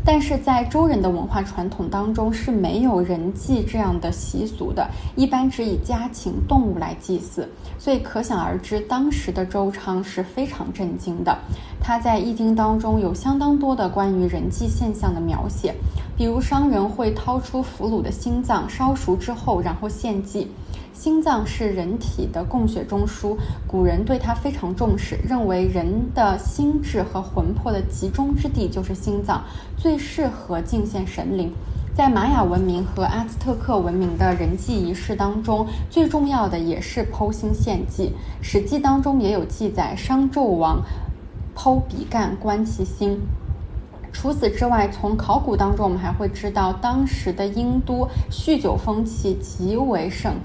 [0.04, 7.48] 但是在周人的文化传统当中是没有人祭这样的习俗的，一般只以家禽、动物来祭祀，
[7.78, 11.36] 所以可想而知，当时的周昌是非常震惊的。
[11.80, 15.74] 他在《易经》当中有相当多的关于人祭现象的描写，
[16.16, 20.50] 比如商人会掏出俘虏的心脏烧熟之后，然后献祭。
[21.02, 23.36] 心脏是人体的供血中枢，
[23.66, 25.84] 古人对它非常重视，认为人
[26.14, 29.42] 的心智和魂魄的集中之地就是心脏，
[29.76, 31.52] 最适合敬献神灵。
[31.92, 38.12] 在玛雅文明和阿兹特克文明的人祭仪式当中，最重要的也是剖心献祭。
[38.40, 40.80] 史记当中也有记载，商纣王
[41.56, 43.18] 剖比干观其心。
[44.12, 50.36] 除此之外，从考古当中我们还会知道，当时的殷都酗酒风气极为盛。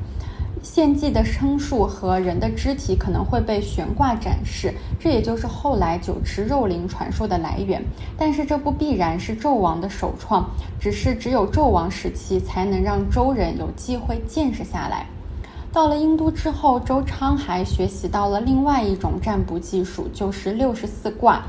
[0.77, 7.83] 献祭的牲畜和人的肢体可能会被悬挂展示，这也就是后来酒池肉林传说的来源。
[8.15, 10.47] 但是这不必然是纣王的首创，
[10.79, 15.07] 只是只有纣王时期才能让周人有机会见识下来。
[15.73, 21.41] 到了殷都之后，周昌还学习到了另外一种占卜技术，就是六十四卦。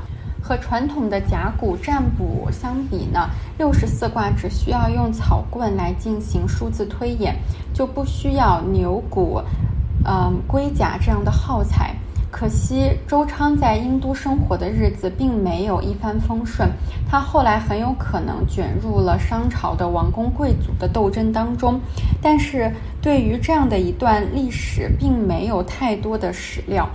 [0.49, 3.29] 和传统的甲骨占卜相比呢，
[3.59, 7.35] 六十四卦只需要用草棍来进行数字推演，
[7.71, 9.39] 就不需要牛骨、
[10.03, 11.93] 嗯龟甲这样的耗材。
[12.31, 16.67] 可惜周昌在殷都生活的日子并没有一帆风顺，
[17.07, 21.79] 他后来很有可能卷入了商朝的王公贵族的斗争当中。
[22.23, 26.89] 但是对于这样的一段历史，并没有太多的史料。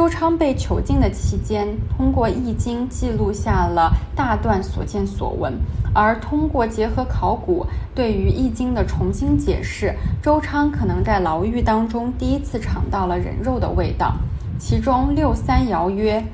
[0.00, 5.52] 周昌被囚禁的期间，通过《易经》记录下了大段所见所闻，
[5.92, 14.14] 而通过结合考古对于《易经》的重新解释，周昌可能在牢狱当中第一次尝到了人肉的味道。
[14.58, 16.24] 其中六三爻曰：“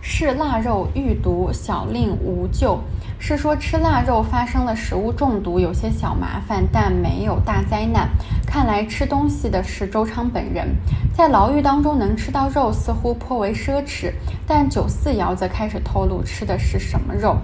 [0.00, 2.78] 是腊肉欲毒，小令无救。”
[3.28, 8.08] 是说吃腊肉发生了食物中毒，有些小麻烦，但没有大灾难。
[8.46, 10.68] 看来吃东西的是周昌本人。
[11.12, 14.12] 在牢狱当中能吃到肉，似乎颇为奢侈。
[14.46, 17.36] 但九四爻则开始透露吃的是什么肉。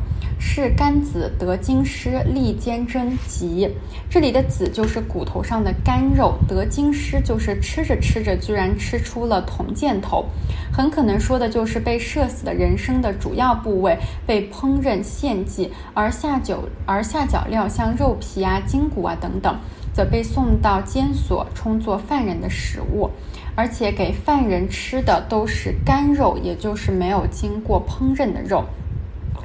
[0.44, 3.70] 是肝子得金狮，利坚贞吉。
[4.10, 10.26] 这里的子就是骨头上的肝肉，得金狮就是吃着吃着居然吃出了铜箭头，
[10.70, 19.56] 很可能说的就是被射死的人生的主要部位被烹饪献祭，而下酒而下脚料像肉皮啊、筋骨啊等等，
[19.94, 23.08] 则被送到监所充作犯人的食物，
[23.54, 28.64] 而且给犯人吃的都是干肉，也就是没有经过烹饪的肉。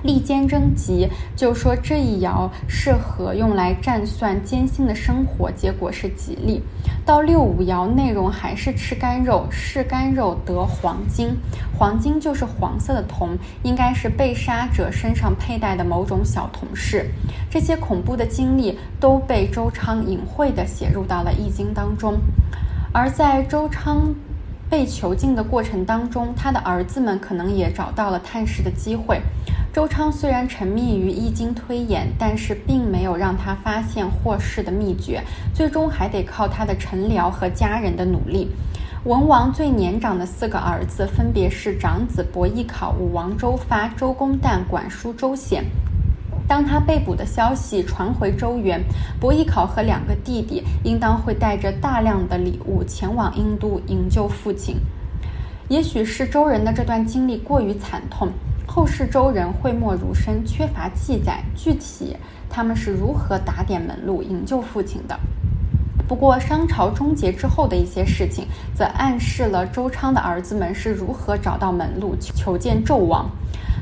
[0.04, 6.62] 利坚征吉，就说这一爻适合用来占算艰辛的生活，结果是吉利。
[7.06, 11.30] 到六五爻，内容还是吃干肉，是干肉得黄金，
[11.78, 17.10] 黄金就是黄色的铜，应该是被杀者身上佩戴的某种小铜饰。
[17.50, 22.18] 这些恐怖的经历都被周昌隐晦地写入到了《易经》当中。
[22.94, 24.14] 而在周昌
[24.70, 29.22] 被囚禁的过程当中，他的儿子们可能也找到了探视的机会。
[29.78, 35.22] 周昌虽然沉迷于易经推演，但是并没有让他发现祸事的秘诀，
[35.54, 38.50] 最终还得靠他的臣僚和家人的努力。
[39.04, 45.64] 文王最年长的四个儿子分别是长子伯邑考、武王周发、周公旦、管叔周显。
[46.48, 48.84] 当他被捕的消息传回周原，
[49.20, 54.78] 伯邑考和两个弟弟应当会带着大量的礼物前往殷都营救父亲。
[55.70, 58.28] 也许是周人的这段经历过于惨痛。
[58.68, 62.16] 后世周人讳莫如深，缺乏记载，具体
[62.48, 65.18] 他们是如何打点门路营救父亲的。
[66.08, 68.46] 不过，商朝终结之后的一些事情，
[68.76, 73.30] 则暗示了周昌的儿子们是如何找到门路求见纣王。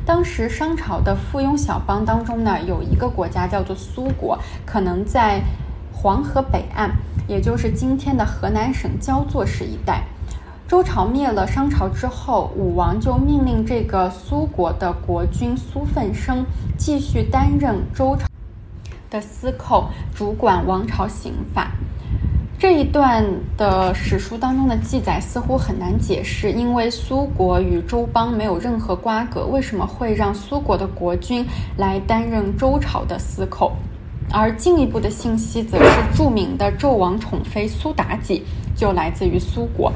[0.06, 5.42] 当时商朝的附庸小邦当中呢，有一个国家叫做苏国，可能在
[5.92, 6.92] 黄河北岸，
[7.28, 10.04] 也就是今天的河南省焦作市一带。
[10.68, 16.44] 周朝灭了商朝之后，武王就命令这个苏国的国君苏奋生
[16.76, 18.26] 继续担任周朝
[19.12, 19.86] 的司寇，
[20.16, 21.72] 主管王朝刑法。
[22.58, 23.24] 这一段
[23.56, 31.46] 的史书当中的记载似乎很难解释，因为苏国与周邦没有任何瓜葛，为什么会让苏国的国君
[31.78, 33.74] 来担任周朝的司寇？
[34.32, 38.44] 而进一步的信息则是著名的纣王宠妃苏妲己
[38.76, 39.94] 就来自于苏国。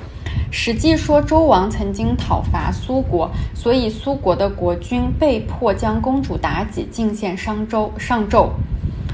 [0.51, 8.49] 史记说，周王曾经讨伐苏国，所以苏国的国君被迫将公主妲己进献商周上纣，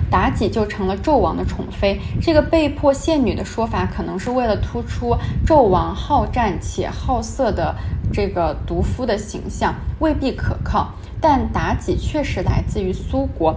[0.10, 2.00] 妲己就成了纣王的宠妃。
[2.22, 5.14] 这个被迫献女的说法，可能是为了突出
[5.46, 7.76] 纣王好战且好色的
[8.14, 10.94] 这个毒夫的形象，未必可靠。
[11.20, 13.54] 但妲己确实来自于苏国。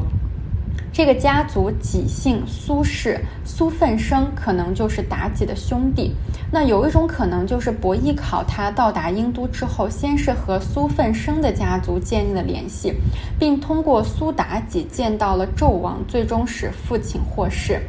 [0.91, 6.13] 这个家族己姓苏氏，苏奋生可能就是妲己的兄弟。
[6.51, 12.95] 那有一种可能就是伯邑考他到达殷都之后，先是和苏奋生的家族建立了联系，
[13.39, 17.81] 并通过苏妲己见到了纣王，最终使父亲获释。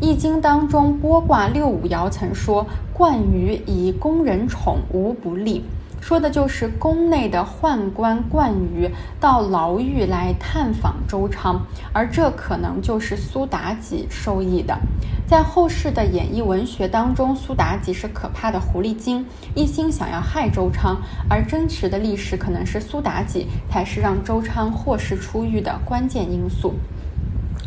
[0.00, 5.64] 易经当中剥卦六五爻曾说：“冠于以宫人宠，无不利。”
[6.00, 8.90] 说的就是宫内的宦官冠于
[9.20, 11.60] 到牢狱来探访周昌，
[11.92, 14.78] 而这可能就是苏妲己受益的。
[15.26, 20.96] 在后世的演绎文学当中，苏妲己是可怕的狐狸精，一心想要害周昌，
[21.28, 26.74] 而真实的历史可能是苏妲己才是让周昌获释出狱的关键因素。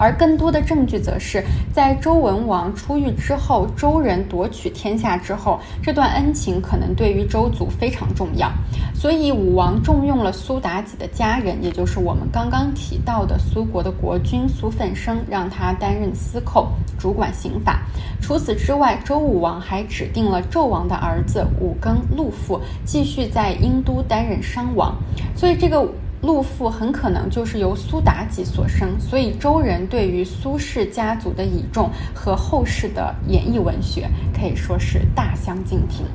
[0.02, 8.52] 而更多的证据，则是在周文王出狱之后，周人夺取天下之后，这段恩情可能对于周族非常重要，
[8.95, 17.82] 所以武王重用了苏妲己的家人，也就是我们刚刚提到的苏国的国君苏奋生，让他担任司寇，主管刑法。
[18.20, 24.95] 除此之外，周武王还指定了纣王的儿子武庚陆父继续在殷都担任商王，
[25.36, 25.88] 所以这个。
[26.22, 36.05] 陆父很可能就是由苏妲己所生，所以周人对于苏氏家族的倚重和后世的演绎文学可以说是大相径庭。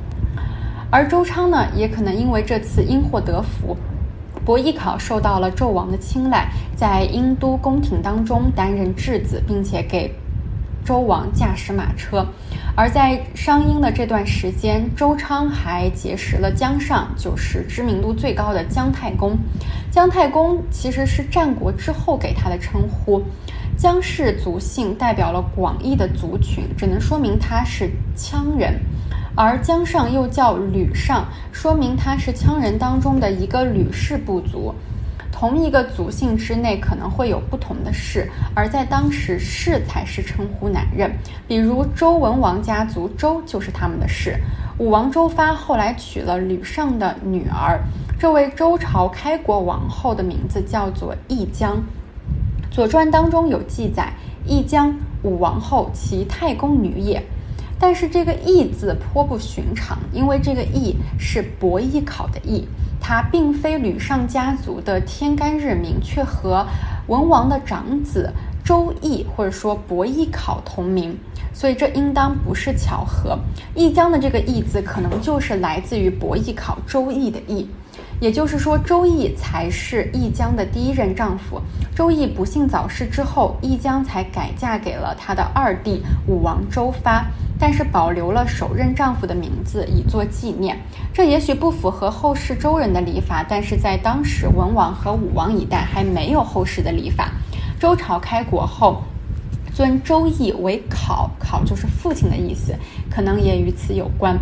[0.89, 3.75] 而周昌呢，也可能因为这次因祸得福，
[4.45, 10.13] 伯邑考受到了纣王的青睐，在殷都宫廷当中担任质子，并且给。
[10.85, 12.25] 周王驾驶马车，
[12.77, 19.35] 而在商英的这段时间，周昌还结识了姜尚，就是知名度最高的姜太公。
[19.89, 23.19] 姜太公其实是战国之后给他的称呼。
[23.75, 28.79] 姜氏族姓代表了广义的族群，只能说明他是羌人。
[29.35, 34.71] 而姜尚又叫吕尚，说明他是羌人当中的一个吕氏部族。
[35.39, 41.11] 同一个族姓之内可能会有不同的氏，而在当时氏才是称呼男人。
[41.47, 44.35] 比如周文王家族周就是他们的氏。
[44.79, 47.79] 武王周发后来娶了吕尚的女儿，
[48.17, 51.77] 这位周朝开国王后的名字叫做义姜。
[52.75, 54.11] 《左传》当中有记载，
[54.43, 57.21] 义姜武王后其太公女也。
[57.79, 62.67] 但是这个义字颇不寻常，因为这个义是伯邑考的义。
[63.07, 66.67] 他并非吕尚家族的天干日名，却和
[67.07, 68.29] 文王的长子
[68.65, 71.17] 周易或者说伯邑考同名，
[71.53, 73.39] 所以这应当不是巧合。
[73.73, 77.69] 易江的这个易字可能就是来自于伯邑考周易的易，
[78.19, 81.61] 也就是说周易才是易江的第一任丈夫。
[81.95, 87.25] 周易不幸早逝之后，易江才改嫁给了他的二弟武王周发。
[87.59, 90.77] 但是保留了首任丈夫的名字以作纪念，
[91.11, 97.31] 这也许不符合后世周人的礼法，但是在当时文王和武王一代还没有后世的礼法。
[97.79, 99.01] 周朝开国后，
[99.77, 102.73] 尊周易为考，考就是父亲的意思，
[103.11, 104.35] 可能也与此有关。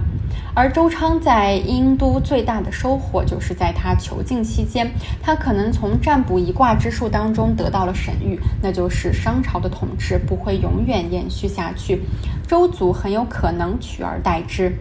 [0.53, 4.89] 而周昌在殷都最大的收获，就是在他囚禁期间，
[5.21, 12.01] 他可能从占卜一卦之术当中得到了神谕，那就是商朝的统治不会永远延续下去，
[12.47, 14.73] 周族很有可能取而代之。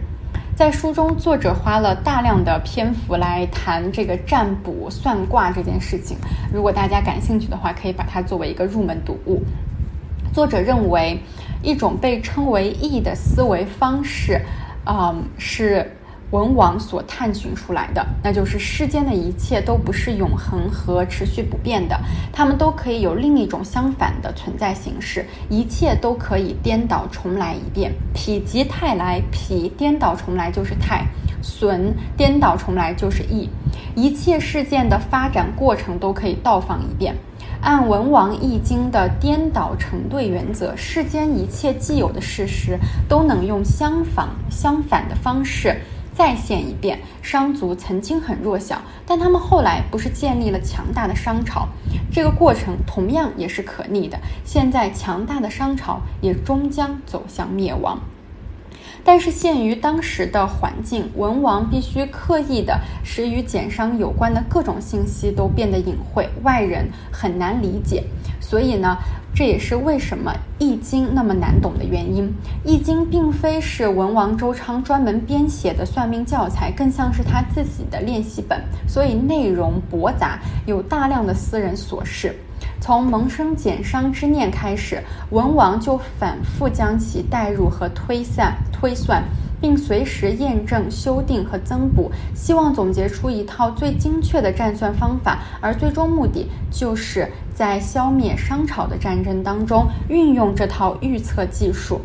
[0.55, 6.15] 在书中，作者花了大量的篇幅来谈这个占卜算卦这件事情。
[6.53, 9.43] 如果大家感兴趣的话，可以把它作为一个入门读物。
[10.35, 11.17] 作者认为，
[11.63, 14.41] 一种被称为“易”的思维方式。
[14.85, 15.89] 嗯，是
[16.31, 21.97] 文王所探寻出来的，那就是世间的一切都不是永恒和持续不变的，
[22.33, 27.93] 它们都可以有另一种相反的存在形式，一切都可以颠倒重来一遍。
[28.13, 31.05] 否极泰来，否颠倒重来就是泰；
[31.41, 33.49] 损颠倒重来就是易。
[33.95, 37.15] 一切事件的发展过程都可以倒放一遍。
[37.61, 42.77] 按文王易经的颠倒成对原则，世间一切既有的事实
[43.09, 45.75] 都能用相反相反的方式
[46.13, 46.99] 再现一遍。
[47.21, 51.67] 商族曾经很弱小，但他们后来不是建立了强大的商朝？
[52.11, 54.17] 这个过程同样也是可逆的。
[54.43, 57.99] 现在强大的商朝也终将走向灭亡。
[59.05, 68.03] 但是限于当时的环境，文王必须刻意的使与减商有关的各种信息都变得隐晦，外人很难理解。
[68.41, 68.97] 所以呢，
[69.33, 72.25] 这也是为什么《易经》那么难懂的原因。
[72.63, 82.35] 《易经》并非是文王周昌专门编写的算命教材，更像是他自己的练习本，所以内容博杂，有大量的私人琐事。
[82.85, 89.23] 从萌生减商之念开始，文王就反复将其带入和推散推算，
[89.59, 95.39] 并随时验证、修订和增补，希望总结出一套最精确的战算方法。
[95.59, 102.01] 而最终目的，就是在消灭商朝的战争当中运用这套预测技术。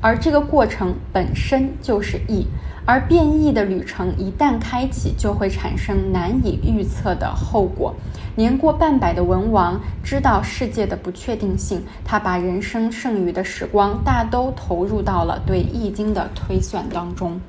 [0.00, 2.48] 而这个过程本身就是易。
[2.88, 7.92] 而变异的旅程一旦开启，就会产生难以预测的后果。
[8.38, 17.40] 年过半百的文王知道世界的不确定性，他把人生剩余的时光大都投入到了对《易经》的推算当中。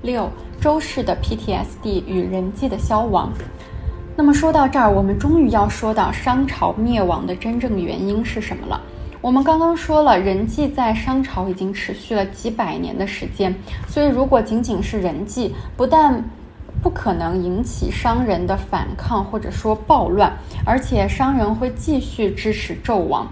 [0.00, 0.30] 六，
[0.62, 3.30] 周氏的 PTSD 与人际的消亡。
[4.16, 8.80] 那么说到这儿，我们终于要说到商朝灭亡的真正原因是什么了。
[9.24, 13.54] 我们刚刚说了，人际在商朝已经持续了几百年的时间，
[13.88, 16.22] 所以如果仅仅是人际，不但
[16.82, 20.30] 不可能引起商人的反抗或者说暴乱，
[20.66, 23.26] 而且商人会继续支持纣王。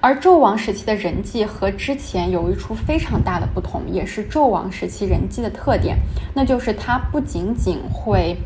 [0.00, 5.96] 而纣王时期的人际和之前有一处非常大的不同，也是纣王时期人际的特点，
[6.34, 8.36] 那就是他不仅仅会。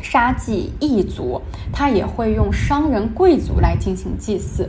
[0.00, 1.40] 杀祭异族，
[1.72, 4.68] 他也会用商人贵族来进行祭祀。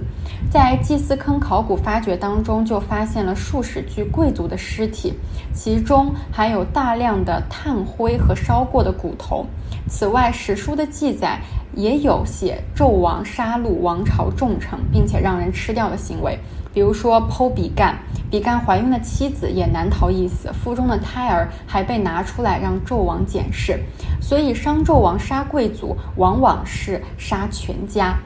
[0.51, 5.13] 在祭祀坑考古发掘当中，就发现了数十具贵族的尸体，
[5.53, 9.45] 其中还有大量的炭灰和烧过的骨头。
[9.87, 11.39] 此外，史书的记载
[11.75, 16.37] 也有写纣王杀戮王朝重臣，并且让人吃掉的行为。
[16.79, 17.99] 比如说剖比干，
[18.31, 23.77] 比干怀孕的妻子也难逃一死，腹中的胎儿还被拿出来让纣王检视。
[24.21, 28.17] 所以商纣王杀贵族，往往是杀全家。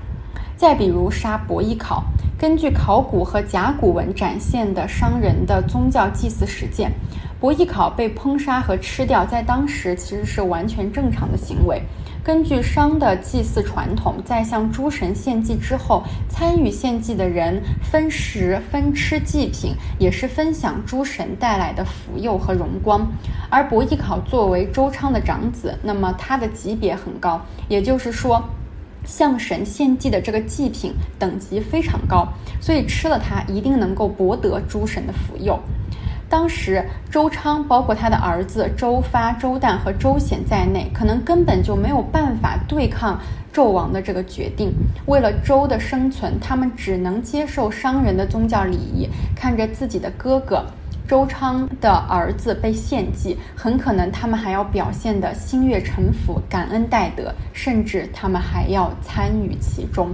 [0.56, 2.04] 再比如杀伯邑考，
[2.38, 6.92] 根据考古和甲骨文展现的商人的宗教祭祀实践，
[7.40, 11.82] 伯邑考被烹杀和吃掉，在当时其实是完全正常的行为。
[12.24, 23.06] 根据商的祭祀传统，在向诸神献祭之后，参与献祭的人分食分吃祭品，也是分享诸神带来的福佑和荣光。
[23.50, 28.42] 而伯邑考作为周昌的长子，那么他的级别很高，也就是说，
[29.04, 32.26] 向神献祭的这个祭品等级非常高，
[32.62, 35.60] 所以吃了它一定能够博得诸神的福佑。
[36.34, 43.20] 当时周昌，包括他的儿子周发、周旦和周显在内，可能根本就没有办法对抗
[43.54, 44.74] 纣王的这个决定。
[45.06, 50.66] 为了周的生存，他们只能接受商人的宗教礼仪，看着自己的哥哥
[51.08, 60.10] 周昌的儿子被献祭，很可能他们还要表现的心悦诚服、感恩戴德，甚至他们还要参与其中。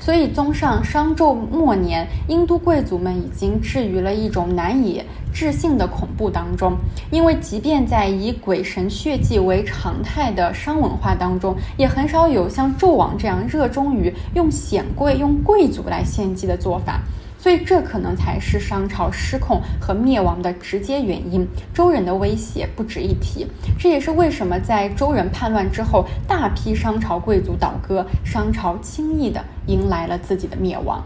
[0.00, 5.02] 所以，综上，商纣末年，殷都贵族们已经置于了一种难以
[5.34, 6.74] 置信的恐怖当中。
[7.10, 17.00] 因为，即便在以鬼神血祭为常态的商文化当中，也很少有像纣王这样热衷于用显贵、用贵族来献祭的做法。
[17.36, 21.46] 所以这可能才是商朝失控和灭亡的直接原因。
[21.74, 23.46] 周人的威胁不值一提，
[23.78, 31.04] 这也是为什么在周人叛乱之后，大批商朝贵族倒戈，商朝轻易的迎来了自己的灭亡。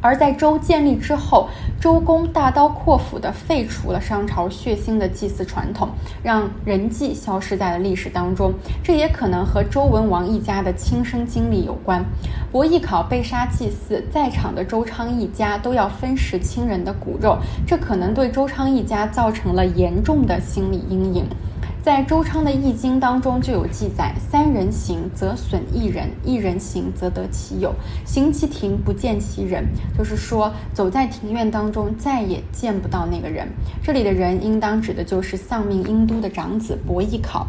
[0.00, 1.48] 而在周建立之后，
[1.80, 5.88] 周公大刀阔斧地废除了商朝血腥的祭祀传统，
[6.22, 8.52] 让人祭消失在了历史当中。
[8.82, 12.04] 这也可能和周文王一家的亲身经历有关。
[12.52, 17.36] 伯邑考被杀祭祀，在场的周昌一家都要分食亲人的骨肉，
[17.66, 21.26] 这可能对周昌一家造成了严重的心理阴影。
[21.88, 27.74] 在周昌的《易经》当中就有记载：“三人行则损一人，一人行则得其友。
[28.04, 29.66] 行其庭不见其人。”
[29.96, 33.48] 就是说，走在庭院当中，再也见不到那个人。
[33.82, 37.46] 这里的人应当指的就是丧命殷都的长子伯邑考。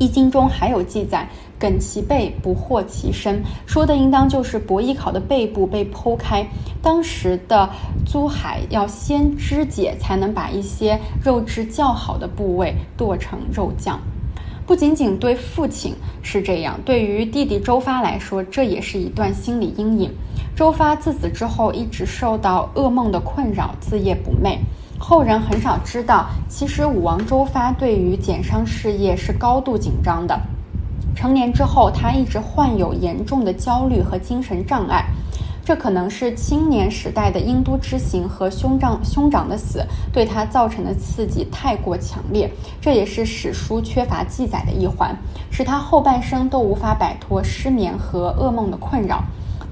[0.00, 1.28] 易经中还有记载，
[1.58, 6.46] 梗其背，不获其身，说的应当就是伯邑考的背部被剖开。
[6.82, 7.68] 当时的
[8.04, 13.98] 租海要先肢解，才能把一些肉质较好的部位剁成肉酱。
[14.66, 20.10] 不仅仅对父亲是这样，对于弟弟周发来说，这也是一段心理阴影。
[20.56, 24.58] 周发自此之后一直受到噩梦的困扰，自夜不寐。
[24.98, 30.40] 后人很少知道，其实武王周发对于减商事业是高度紧张的。
[31.14, 35.06] 成年之后，他一直患有严重的焦虑和精神障碍，
[35.64, 42.50] 这可能是青年时代的英都之行和兄长兄长的死对他造成的刺激太过强烈，
[42.80, 45.16] 这也是史书缺乏记载的一环，
[45.50, 49.22] 使他后半生都无法摆脱失眠和噩梦的困扰。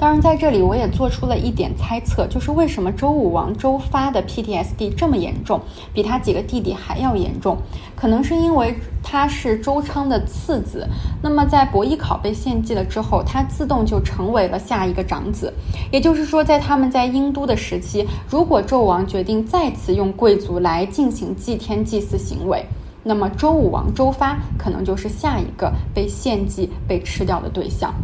[0.02, 5.60] 当然，在这里我也做出了一点猜测，就是为什么周武王周发的 PTSD 这么严重，
[5.94, 7.56] 比他几个弟弟还要严重？
[7.94, 10.84] 可能是因为他是周昌的次子。
[11.22, 15.54] 那么在伯邑考被献祭了之后，他自动就成为了下一个长子。
[15.92, 22.66] 也就是说，在他们在殷都的时期，如果纣王决定再次用贵族来进行祭天祭祀行为，
[23.04, 27.94] 那么周武王周发可能就是下一个被献祭、被吃掉的对象。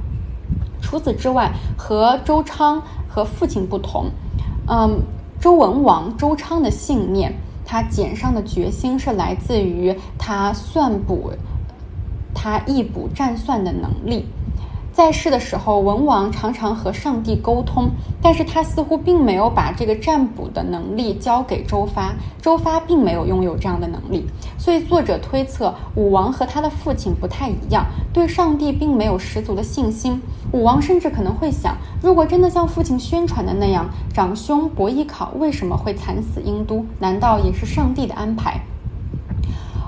[0.89, 4.07] 除此之外，和周昌和父亲不同，
[4.67, 4.99] 嗯，
[5.39, 7.31] 周文王周昌的信念，
[7.63, 11.31] 他减商的决心是来自于他算卜，
[12.35, 14.25] 他易卜占算的能力。
[14.91, 17.91] 在世的时候，文王常常和上帝沟通，
[18.23, 24.27] 但是他似乎并没有把这个占卜的能力交给周发，周发并没有拥有这样的能力，
[24.57, 30.21] 所以作者推测武王和他的父亲不太一样，对上帝并没有十足的信心。
[30.53, 36.85] 武王甚至可能会想，如果真的像父亲宣传的那样，长兄伯邑考为什么会惨死殷都？
[36.99, 38.61] 难道也是上帝的安排？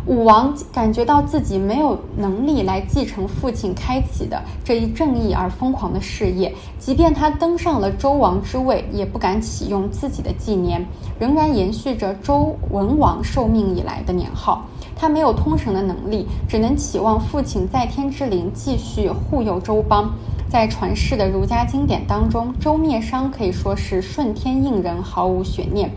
[0.07, 10.85] 武王感觉到自己没有能力来继承父亲开启的这一正义而疯狂的事业，即便他登上了周王之位，也不敢启用自己的纪年，
[11.19, 14.67] 仍然延续着周文王受命以来的年号。
[14.97, 20.13] 他没有通神的能力，只能期望父亲在天之灵继续护佑周邦。
[20.51, 25.89] 在传世的儒家经典当中，周灭商可以说是顺天应人，毫无悬念。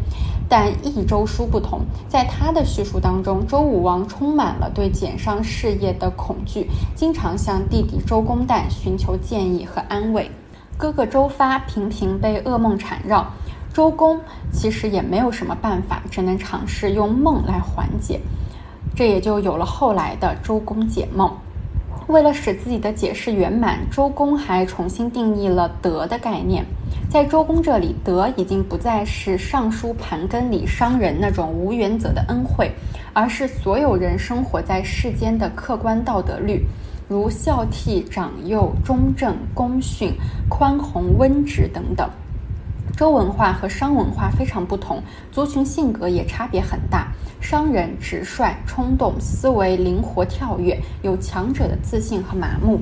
[0.48, 10.30] 但《益周书》不同，在他的叙述当中，周武王充满了对减商事业的恐惧，经常向弟弟周公旦寻求建议和安慰。
[10.78, 13.26] 哥哥周发频频被噩梦缠绕，
[13.74, 14.20] 周公
[14.52, 18.20] 其实也没有什么办法，只能尝试用梦来缓解。
[18.96, 21.32] 这也就有了后来的周公解梦。
[22.08, 26.66] 为了使自己的解释圆满，周公还重新定义了德的概念。
[27.10, 32.72] 在周公这里，德已经不再是尚书盘庚里商人那种无原则的恩惠，
[33.14, 36.66] 而是所有人生活在世间的客观道德律，
[37.08, 40.12] 如孝悌、长幼、忠正、恭训、
[40.50, 42.10] 宽宏、温直等等。
[42.96, 47.12] 周文化和商文化非常不同，族群性格也差别很大。
[47.42, 52.78] 商人直率、冲动，思维灵活跳跃，有强者的自信和麻木；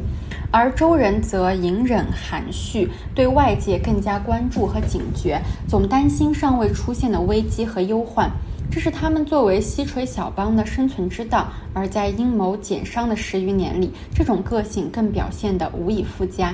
[0.51, 8.29] 而周人则隐忍含蓄，对外界更加关注和警觉，总担心尚未出现的危机和忧患。
[8.69, 11.47] 这是他们作为西陲小邦的生存之道。
[11.73, 16.53] 而在阴谋减商的十余年里，这种个性更表现得无以复加。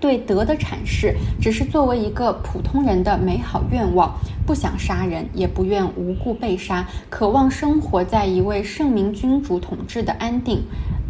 [0.00, 4.14] 对德的阐释，只是作为一个普通人的美好愿望，
[4.46, 10.62] 不想杀人，也不愿无故被杀，渴望生活在一位圣明君主统治的安定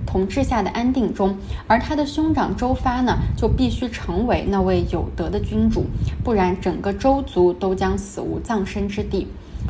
[0.07, 1.37] 统治下的安定中。
[1.67, 5.85] 而他的兄长周发呢，就必须成为那位有德的君主，
[6.23, 9.27] 不然整个周族都将死无葬身之地。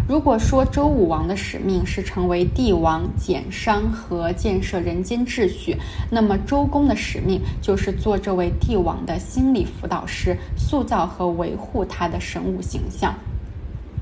[0.08, 5.76] 如果说周武王的使命是成为帝王、减商和建设人间秩序，
[6.10, 13.14] 那么周公的使命就是做这位帝王的心理辅导师，塑造和维护他的神武形象。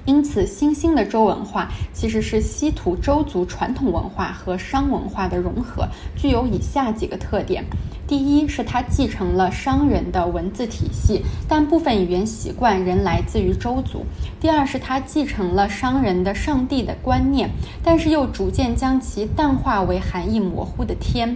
[0.05, 7.64] 因此，新兴的周文化其实是稀土周族传统文化和商文化的融合，具有以下几个特点。
[8.07, 14.05] 第一是它继承了商人的文字体系，但部分语言习惯仍来自于周族。
[14.38, 17.48] 第二是它继承了商人的上帝的观念，
[17.82, 21.34] 但是又逐渐将其淡化为含义模糊的天。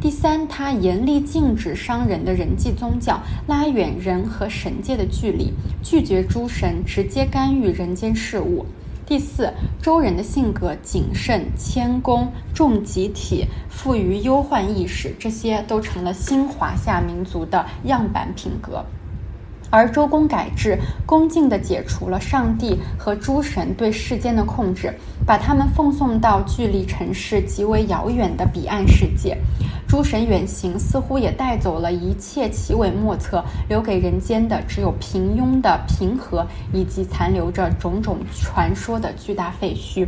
[0.00, 5.52] 第三，它严厉禁止商人的人际宗教，拉远人和神界的距离，
[5.84, 8.66] 拒绝诸神直接干预人间事务。
[9.08, 9.50] 第四，
[9.80, 18.84] 周人的性格谨慎、谦恭、重集体、富于忧患意识，这些都成了新华夏民族的样板品格。
[19.70, 24.92] 而周公改制，恭敬地解除了上帝和诸神对世间的控制，
[25.24, 29.38] 把他们奉送到距离城市极为遥远的彼岸世界。
[29.88, 40.06] 诸神远行，似乎也带走了一切奇伟莫测，留给人间的只有平庸的平和，以及残留着种种传说的巨大废墟。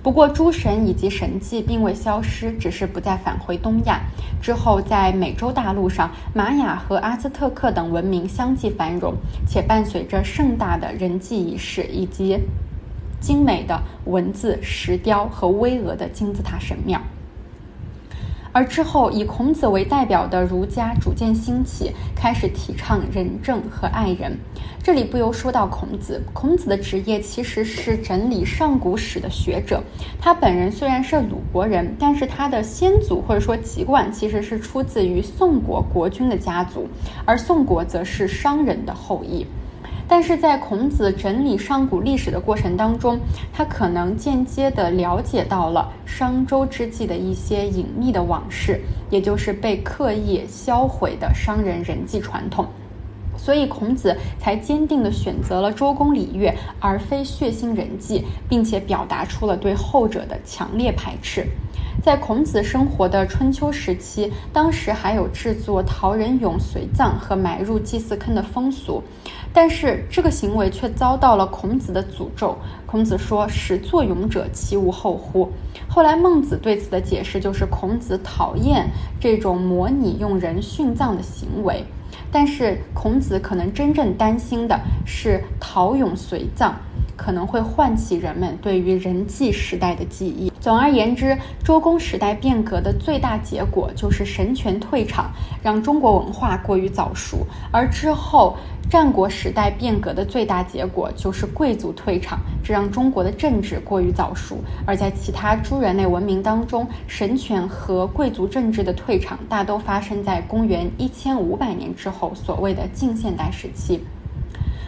[0.00, 4.00] 不过，诸神以及神迹并未消失，只是不再返回东亚。
[4.40, 9.12] 之后，在美洲大陆上，玛雅和阿兹特克等文明相继繁荣，
[9.44, 12.38] 且伴随着盛大的人祭仪式以及
[13.20, 17.02] 精美的文字、石雕和巍峨的金字塔神庙。
[18.56, 24.34] 而之后，以孔子为代表的儒家逐渐兴起，开始提倡仁政和爱人。
[24.82, 26.22] 这里不由说到孔子。
[26.32, 29.82] 孔子的职业其实是整理上古史的学者。
[30.18, 36.88] 他本人虽然是鲁国人，但是他的先祖或者说籍贯其实是出自于宋国国君的家族，
[37.26, 39.46] 而宋国则是商人的后裔。
[40.08, 43.18] 但是在孔子整理上古历史的过程当中，
[43.52, 48.80] 他可能间接地了解到了商周之际的一些隐秘的往事，
[49.10, 52.66] 也就是被刻意销毁的商人人际传统，
[53.36, 61.44] 所以孔子才坚定地选择了周公礼乐而非血腥人际，并且表达出了对后者的强烈排斥。
[62.02, 69.02] 在孔子生活的春秋时期，当时还有制作陶人俑随葬和埋入祭祀坑的风俗。
[69.56, 72.58] 但是这个行为却遭到了孔子的诅咒。
[72.84, 75.50] 孔子说：“始作俑者，其无后乎？”
[75.88, 78.86] 后来孟子对此的解释就是，孔子讨厌
[79.18, 81.82] 这种模拟用人殉葬的行为。
[82.30, 86.76] 但是孔子可能真正担心的是，陶俑随葬
[87.16, 90.52] 可能会唤起人们对于人祭时代的记忆。
[90.66, 95.30] 总而言之，周公时代变革的最大结果就是神权退场，
[95.62, 98.56] 让中国文化过于早熟；而之后。
[98.88, 114.00] 战国时代变革的最大结果就是贵族退场，这让中国的政治过于早熟；而在其他诸人类文明当中，神权和贵族政治的退场大都发生在公元一千五百年之后，所谓的近现代时期。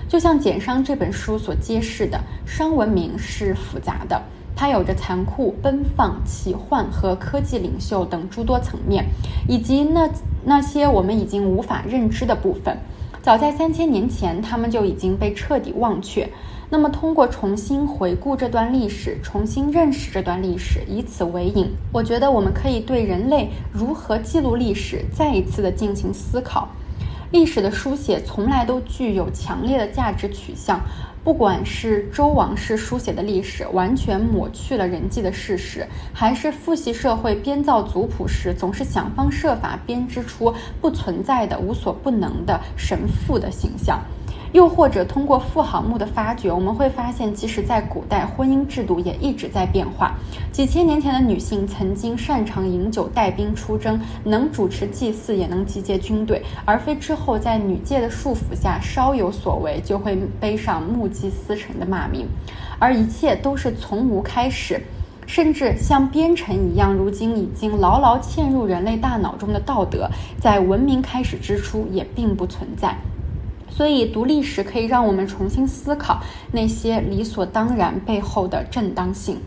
[0.08, 4.22] 就像《简商》这本书所揭示的，商文明是复杂的，
[4.60, 9.04] 它有着残酷、奔放、奇幻和科技领袖等诸多层面，
[9.46, 10.10] 以及那
[10.44, 12.76] 那些我们已经无法认知的部分。
[13.22, 16.28] 早在三千年前，他们就已经被彻底忘却。
[16.70, 26.66] 那么，通过重新回顾这段历史，重新认识这段历史，以此为引，我觉得我们可以对人类如何记录历史再一次的进行思考。
[27.30, 30.80] 历史的书写从来都具有强烈的价值取向。
[31.28, 40.50] 不管是周王室书写的历史完全抹去了人际的事实，还是父系社会编造族谱时总是想方设法编织出
[40.80, 44.00] 不存在的、无所不能的神父的形象。
[44.52, 50.14] 又或者通过富豪墓的发掘，我们会发现，即使在古代，婚姻制度也一直在变化。
[50.50, 62.26] 几千年前的女性曾经擅长饮酒、带兵出征，能主持祭祀，也能集结军队，而非之后在女界的束缚下稍有所为就会背上目击司臣的骂名。
[62.78, 64.80] 而一切都是从无开始，
[65.26, 70.08] 甚至像编程一样，如今已经牢牢嵌入人类大脑中的道德，
[70.40, 72.96] 在文明开始之初也并不存在。
[73.78, 76.20] 所以，读历史可以让我们重新思考
[76.50, 79.38] 那些理所当然背后的正当性。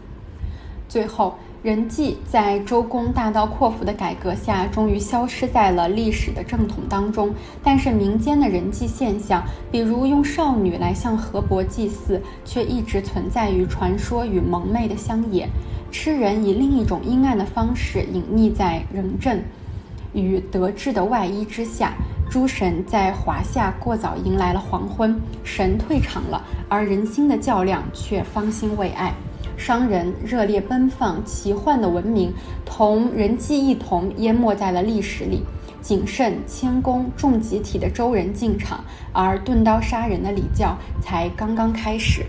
[0.87, 7.35] 最后，人际在周公大刀阔斧的改革下，终于消失在了历史的正统当中。
[7.61, 15.49] 但是，民间的人际现象，比如用少女来向河伯祭祀，却一直存在于传说与蒙昧的乡野。
[15.91, 19.41] 吃人以另一种阴暗的方式隐匿在仁政
[20.13, 21.91] 与德治的外衣之下。
[22.31, 29.13] 诸神在华夏过早迎来了黄昏，神退场了，而人心的较量却方兴未艾。
[29.57, 32.33] 商人热烈奔放、奇幻的文明，
[32.65, 35.43] 同人迹一同淹没在了历史里。
[35.81, 42.25] 谨慎、谦恭、重集体的周人进场，而钝刀杀人的礼教才刚刚开始。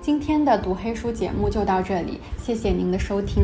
[0.00, 3.42] 今天的读黑书节目就到这里，谢谢您的收听。